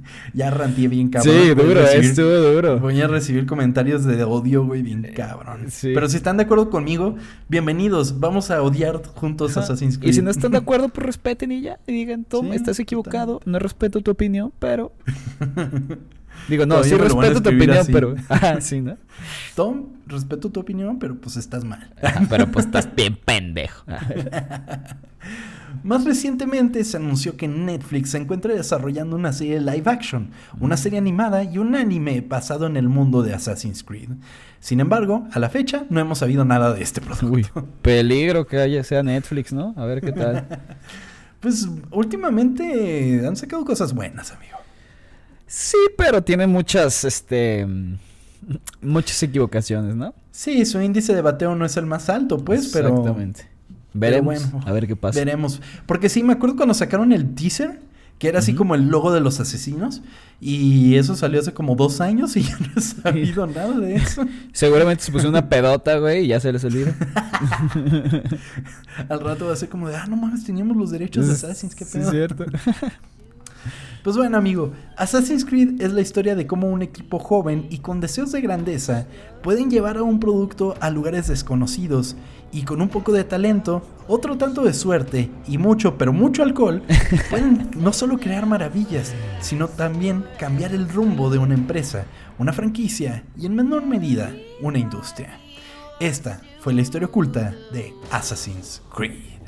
[0.34, 1.34] ya ranteé bien cabrón.
[1.34, 2.78] sí, duro, recibir- estuvo duro.
[2.80, 5.66] Voy a recibir comentarios de odio, güey, bien cabrón.
[5.70, 5.92] sí.
[5.94, 7.16] Pero si están de acuerdo conmigo,
[7.48, 8.20] bienvenidos.
[8.20, 9.60] Vamos a odiar juntos Ajá.
[9.60, 10.10] Assassin's Creed.
[10.10, 11.78] Y si no están de acuerdo, pues respeten y ya.
[11.86, 13.40] Y digan, Tom, Sí, estás equivocado.
[13.44, 14.92] No respeto tu opinión, pero.
[16.48, 17.92] Digo, no, sí respeto tu opinión, así.
[17.92, 18.14] pero.
[18.28, 18.96] Ajá, sí, ¿no?
[19.54, 21.92] Tom, respeto tu opinión, pero pues estás mal.
[22.02, 23.84] Ajá, pero pues estás bien pendejo.
[25.84, 30.30] Más recientemente se anunció que Netflix se encuentra desarrollando una serie live action,
[30.60, 34.10] una serie animada y un anime basado en el mundo de Assassin's Creed.
[34.60, 37.28] Sin embargo, a la fecha no hemos sabido nada de este producto.
[37.28, 37.46] Uy,
[37.82, 39.74] peligro que haya sea Netflix, ¿no?
[39.76, 40.46] A ver qué tal.
[41.40, 44.61] Pues últimamente han sacado cosas buenas, amigo.
[45.54, 47.66] Sí, pero tiene muchas, este.
[48.80, 50.14] Muchas equivocaciones, ¿no?
[50.30, 53.50] Sí, su índice de bateo no es el más alto, pues, pero Exactamente.
[53.92, 54.50] Veremos.
[54.50, 55.18] bueno, a ver qué pasa.
[55.18, 55.60] veremos.
[55.84, 57.80] Porque sí, me acuerdo cuando sacaron el teaser,
[58.18, 60.00] que era así como el logo de los asesinos,
[60.40, 64.24] y eso salió hace como dos años y ya no he sabido nada de eso.
[64.54, 66.94] Seguramente se puso una pedota, güey, y ya se les olvidó.
[69.10, 71.74] Al rato va a ser como de, ah, no mames, teníamos los derechos de Assassin's,
[71.74, 72.10] qué Sí, pedo.
[72.10, 72.46] cierto.
[74.02, 78.00] Pues bueno, amigo, Assassin's Creed es la historia de cómo un equipo joven y con
[78.00, 79.06] deseos de grandeza
[79.42, 82.16] pueden llevar a un producto a lugares desconocidos
[82.50, 86.82] y con un poco de talento, otro tanto de suerte y mucho, pero mucho alcohol,
[87.30, 92.04] pueden no solo crear maravillas, sino también cambiar el rumbo de una empresa,
[92.38, 95.38] una franquicia y en menor medida una industria.
[96.00, 99.42] Esta fue la historia oculta de Assassin's Creed.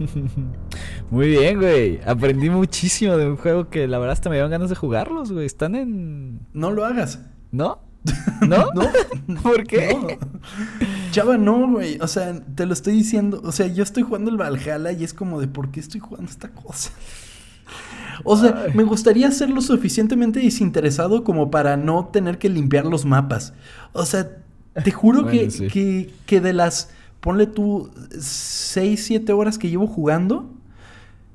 [1.10, 2.00] Muy bien, güey.
[2.06, 5.46] Aprendí muchísimo de un juego que la verdad hasta me dieron ganas de jugarlos, güey.
[5.46, 6.40] Están en.
[6.52, 7.20] No lo hagas.
[7.52, 7.82] ¿No?
[8.46, 8.66] ¿No?
[8.74, 9.42] No.
[9.42, 9.94] ¿Por qué?
[9.94, 10.08] No.
[11.10, 11.98] Chava, no, güey.
[12.00, 13.40] O sea, te lo estoy diciendo.
[13.44, 16.30] O sea, yo estoy jugando el Valhalla y es como de ¿por qué estoy jugando
[16.30, 16.92] esta cosa?
[18.24, 18.72] O sea, Ay.
[18.74, 23.54] me gustaría ser lo suficientemente desinteresado como para no tener que limpiar los mapas.
[23.92, 24.28] O sea,
[24.84, 25.68] te juro Bueno, que, sí.
[25.68, 26.90] que, que de las,
[27.20, 30.50] ponle tú, 6, 7 horas que llevo jugando,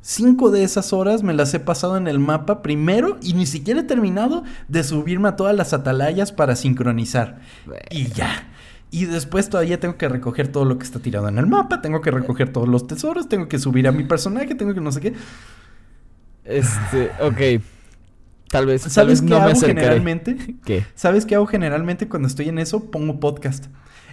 [0.07, 3.79] Cinco de esas horas me las he pasado en el mapa primero y ni siquiera
[3.79, 7.39] he terminado de subirme a todas las atalayas para sincronizar.
[7.89, 8.47] Y ya.
[8.91, 12.01] Y después todavía tengo que recoger todo lo que está tirado en el mapa, tengo
[12.01, 15.01] que recoger todos los tesoros, tengo que subir a mi personaje, tengo que no sé
[15.01, 15.13] qué.
[16.43, 17.63] Este, ok.
[18.51, 19.81] Tal vez, tal ¿Sabes vez qué no me hago acercaré.
[19.81, 20.55] generalmente?
[20.63, 20.86] ¿Qué?
[20.93, 22.91] ¿Sabes qué hago generalmente cuando estoy en eso?
[22.91, 23.65] Pongo podcast.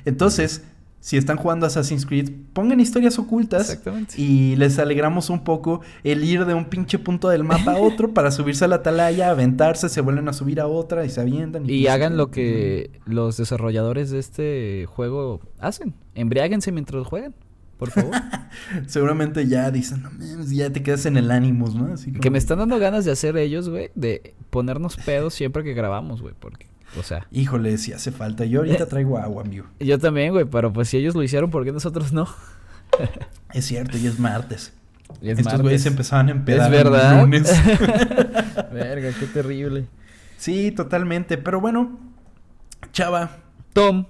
[0.07, 0.63] Entonces,
[1.03, 4.15] si están jugando Assassin's Creed, pongan historias ocultas Exactamente.
[4.17, 8.15] y les alegramos un poco el ir de un pinche punto del mapa a otro
[8.15, 11.69] para subirse a la atalaya, aventarse, se vuelven a subir a otra y se avientan.
[11.69, 15.93] Y hagan lo que los desarrolladores de este juego hacen.
[16.15, 17.35] Embriáguense mientras juegan.
[17.79, 18.15] por favor.
[18.87, 21.93] Seguramente ya dicen, no mames, ya te quedas en el ánimos, ¿no?
[21.95, 25.75] Así que me están dando ganas de hacer ellos, güey, de ponernos pedos siempre que
[25.75, 26.69] grabamos, güey, porque,
[26.99, 28.45] o sea, Híjole, si hace falta.
[28.45, 29.67] Yo ahorita traigo agua, amigo.
[29.81, 32.29] yo también, güey, pero pues si ellos lo hicieron, ¿por qué nosotros no?
[33.55, 34.73] Es cierto, y es martes.
[35.21, 37.21] Y es Estos güeyes empezaban a empedar Es verdad.
[37.21, 37.51] lunes.
[38.73, 39.87] Verga, qué terrible.
[40.39, 41.37] sí, totalmente.
[41.39, 41.99] Pero bueno,
[42.93, 43.31] Chava,
[43.75, 44.07] Tom,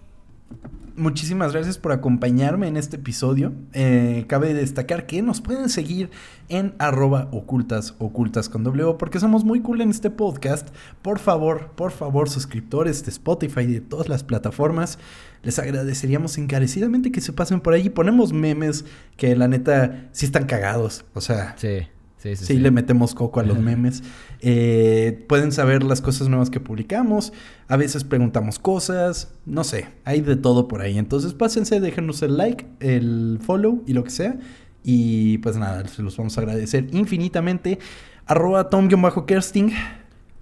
[1.02, 3.52] Muchísimas gracias por acompañarme en este episodio.
[3.72, 6.10] Eh, cabe destacar que nos pueden seguir
[6.48, 10.68] en arroba ocultas, ocultas con O, porque somos muy cool en este podcast.
[11.02, 15.00] Por favor, por favor, suscriptores de Spotify y de todas las plataformas,
[15.42, 17.90] les agradeceríamos encarecidamente que se pasen por ahí.
[17.90, 18.84] Ponemos memes
[19.16, 21.04] que la neta sí están cagados.
[21.14, 21.80] O sea, sí,
[22.22, 22.44] sí, sí.
[22.46, 24.02] Sí, le metemos coco a los memes.
[24.40, 27.32] Eh, pueden saber las cosas nuevas que publicamos.
[27.68, 29.34] A veces preguntamos cosas.
[29.46, 30.98] No sé, hay de todo por ahí.
[30.98, 34.38] Entonces pásense, déjenos el like, el follow y lo que sea.
[34.84, 37.78] Y pues nada, se los vamos a agradecer infinitamente.
[38.26, 39.72] Arroba Tom-Kersting.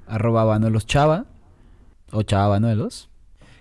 [0.07, 1.27] Arroba Banuelos Chava.
[2.13, 3.09] O Chava Banuelos.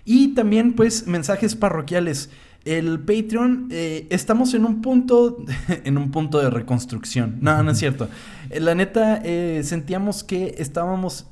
[0.04, 2.30] Y también, pues, mensajes parroquiales.
[2.64, 5.38] El Patreon, eh, estamos en un punto,
[5.84, 7.38] en un punto de reconstrucción.
[7.40, 8.08] No, no es cierto.
[8.50, 11.26] Eh, La neta, eh, sentíamos que estábamos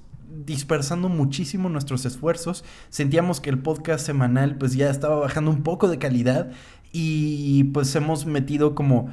[0.46, 2.64] dispersando muchísimo nuestros esfuerzos.
[2.88, 6.50] Sentíamos que el podcast semanal, pues, ya estaba bajando un poco de calidad.
[6.90, 9.10] Y pues hemos metido como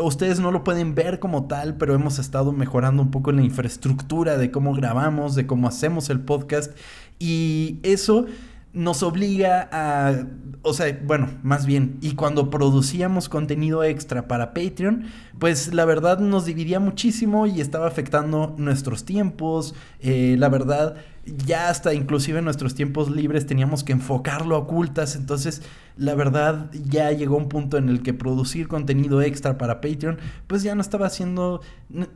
[0.00, 4.38] Ustedes no lo pueden ver como tal, pero hemos estado mejorando un poco la infraestructura
[4.38, 6.72] de cómo grabamos, de cómo hacemos el podcast.
[7.18, 8.26] Y eso
[8.72, 10.26] nos obliga a,
[10.62, 15.04] o sea, bueno, más bien, y cuando producíamos contenido extra para Patreon,
[15.42, 20.94] pues la verdad nos dividía muchísimo y estaba afectando nuestros tiempos, eh, la verdad,
[21.26, 25.62] ya hasta inclusive en nuestros tiempos libres teníamos que enfocarlo a ocultas, entonces
[25.96, 30.62] la verdad ya llegó un punto en el que producir contenido extra para Patreon, pues
[30.62, 31.60] ya no estaba siendo,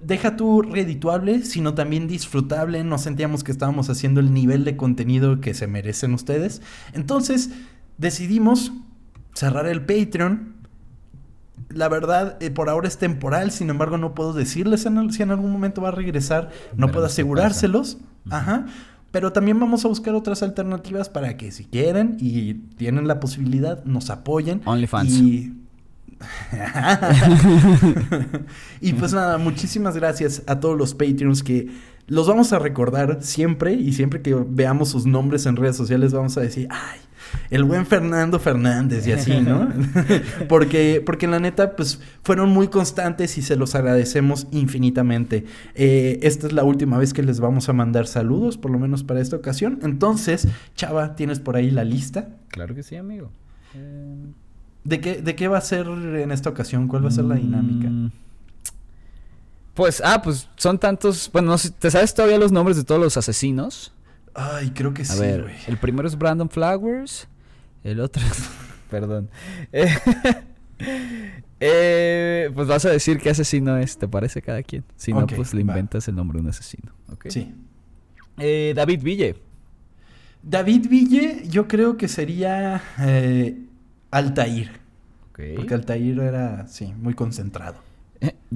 [0.05, 5.41] deja tú redituable, sino también disfrutable, no sentíamos que estábamos haciendo el nivel de contenido
[5.41, 6.63] que se merecen ustedes,
[6.93, 7.51] entonces
[7.99, 8.71] decidimos
[9.37, 10.56] cerrar el Patreon.
[11.77, 15.23] La verdad, eh, por ahora es temporal, sin embargo, no puedo decirles en el- si
[15.23, 16.51] en algún momento va a regresar, no
[16.87, 17.99] Veremos puedo qué asegurárselos.
[18.31, 18.67] Ajá.
[19.13, 23.85] Pero también vamos a buscar otras alternativas para que si quieren y tienen la posibilidad,
[23.85, 24.63] nos apoyen.
[24.65, 25.13] OnlyFans.
[25.13, 25.53] Y...
[28.81, 31.69] y pues nada, muchísimas gracias a todos los Patreons que
[32.07, 36.37] los vamos a recordar siempre y siempre que veamos sus nombres en redes sociales vamos
[36.39, 37.01] a decir, ay,
[37.51, 39.69] el buen Fernando Fernández y así, ¿no?
[40.49, 45.45] porque, porque la neta, pues fueron muy constantes y se los agradecemos infinitamente.
[45.75, 49.03] Eh, esta es la última vez que les vamos a mandar saludos, por lo menos
[49.05, 49.79] para esta ocasión.
[49.83, 52.29] Entonces, Chava, tienes por ahí la lista.
[52.49, 53.31] Claro que sí, amigo.
[53.75, 54.33] Eh,
[54.85, 56.87] ¿De qué, ¿De qué va a ser en esta ocasión?
[56.89, 57.89] ¿Cuál va a ser la dinámica?
[57.89, 58.11] mm,
[59.75, 61.29] Pues, ah, pues son tantos.
[61.33, 63.93] Bueno, no sé, ¿te sabes todavía los nombres de todos los asesinos?
[64.37, 65.55] Ay, creo que A sí, ver, güey.
[65.67, 67.27] el primero es Brandon Flowers.
[67.83, 68.49] El otro es.
[68.91, 69.31] Perdón.
[69.73, 69.89] Eh,
[71.61, 74.85] eh, pues vas a decir qué asesino es, ¿te parece cada quien?
[74.97, 75.73] Si no, pues le va.
[75.73, 76.93] inventas el nombre de un asesino.
[77.13, 77.27] ¿ok?
[77.29, 77.55] Sí.
[78.39, 79.37] Eh, David Ville.
[80.43, 82.83] David Ville, yo creo que sería
[84.11, 84.71] Altair.
[85.33, 87.77] Porque Altair era, sí, muy concentrado.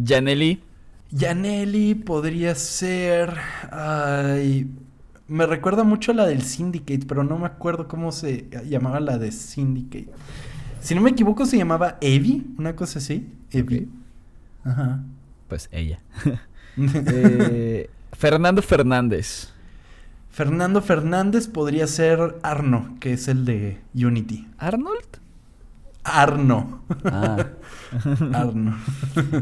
[0.02, 0.62] Janely.
[1.10, 3.34] Yaneli podría ser.
[3.72, 4.68] Ay.
[5.30, 9.16] Me recuerda mucho a la del Syndicate, pero no me acuerdo cómo se llamaba la
[9.16, 10.08] de Syndicate.
[10.80, 13.32] Si no me equivoco, se llamaba Evie, una cosa así.
[13.52, 13.86] Evie.
[14.64, 15.04] Ajá.
[15.48, 16.00] Pues ella.
[16.76, 19.52] Eh, Fernando Fernández.
[20.30, 24.48] Fernando Fernández podría ser Arno, que es el de Unity.
[24.56, 25.18] ¿Arnold?
[26.04, 26.82] Arno.
[27.04, 27.48] Ah.
[28.32, 28.78] Arno.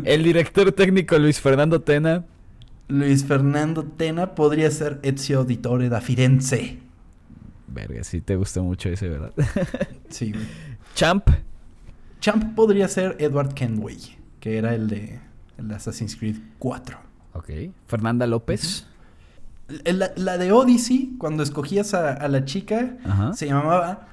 [0.05, 2.25] El director técnico Luis Fernando Tena.
[2.89, 6.79] Luis Fernando Tena podría ser Ezio Auditore da Firenze.
[7.67, 9.33] Verga, sí te gusta mucho ese, ¿verdad?
[10.09, 10.45] Sí, güey.
[10.95, 11.29] Champ.
[12.21, 13.99] Champ podría ser Edward Kenway,
[14.41, 15.21] que era el de
[15.59, 16.99] el Assassin's Creed 4.
[17.35, 17.51] Ok.
[17.87, 18.87] Fernanda López.
[19.85, 23.35] La, la de Odyssey, cuando escogías a, a la chica, Ajá.
[23.35, 24.09] se llamaba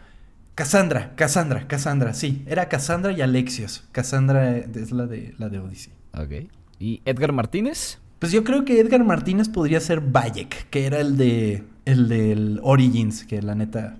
[0.54, 2.44] Cassandra, Cassandra, Cassandra, sí.
[2.46, 3.86] Era Cassandra y Alexios.
[3.94, 5.94] Cassandra es la de, la de Odyssey.
[6.14, 6.50] Ok.
[6.78, 8.00] ¿Y Edgar Martínez?
[8.26, 12.60] Pues yo creo que Edgar Martínez podría ser Bayek, que era el de el del
[12.64, 14.00] Origins, que la neta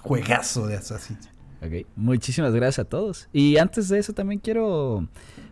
[0.00, 1.30] juegazo de Assassin's.
[1.62, 1.86] Ok.
[1.94, 3.28] Muchísimas gracias a todos.
[3.32, 5.06] Y antes de eso también quiero...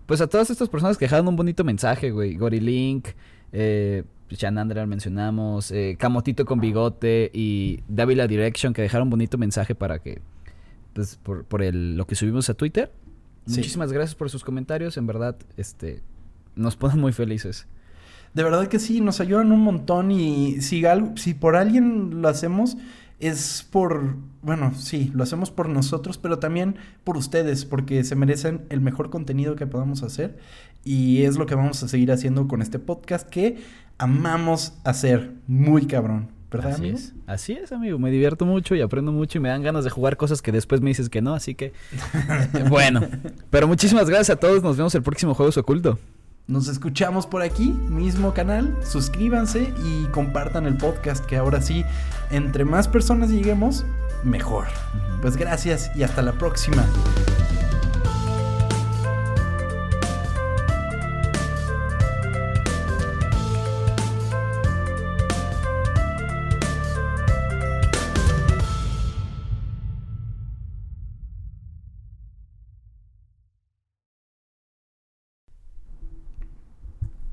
[0.06, 2.34] Pues a todas estas personas que dejaron un bonito mensaje, güey.
[2.34, 3.06] Gorilink,
[3.52, 9.76] eh, Shanandra mencionamos, eh, Camotito con bigote y Davila Direction que dejaron un bonito mensaje
[9.76, 10.22] para que...
[10.92, 12.90] Pues por, por el, lo que subimos a Twitter.
[13.46, 13.58] Sí.
[13.58, 14.96] Muchísimas gracias por sus comentarios.
[14.96, 16.02] En verdad, este,
[16.56, 17.68] nos ponen muy felices.
[18.34, 20.84] De verdad que sí, nos ayudan un montón y si,
[21.16, 22.76] si por alguien lo hacemos
[23.20, 28.62] es por, bueno, sí, lo hacemos por nosotros, pero también por ustedes, porque se merecen
[28.70, 30.38] el mejor contenido que podamos hacer
[30.84, 33.58] y es lo que vamos a seguir haciendo con este podcast que
[33.98, 36.96] amamos hacer muy cabrón, ¿verdad, Así amigo?
[36.98, 37.14] es.
[37.26, 37.98] Así es, amigo.
[37.98, 40.80] Me divierto mucho y aprendo mucho y me dan ganas de jugar cosas que después
[40.80, 41.72] me dices que no, así que
[42.70, 43.00] bueno.
[43.50, 44.62] Pero muchísimas gracias a todos.
[44.62, 45.98] Nos vemos el próximo Juegos Oculto.
[46.48, 48.74] Nos escuchamos por aquí, mismo canal.
[48.82, 51.84] Suscríbanse y compartan el podcast, que ahora sí,
[52.30, 53.84] entre más personas lleguemos,
[54.24, 54.64] mejor.
[55.20, 56.86] Pues gracias y hasta la próxima.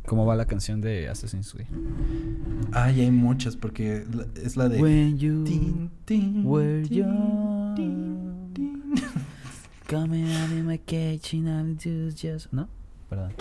[0.06, 1.68] ¿Cómo va la canción de Assassin's Creed?
[2.72, 4.06] Ay, hay muchas, porque
[4.44, 4.82] es la de.
[4.82, 7.76] When you Tin, tin, were tin.
[9.88, 12.52] Coming out in my and I'll do just...
[12.52, 12.68] ¿No?
[13.08, 13.34] Perdón.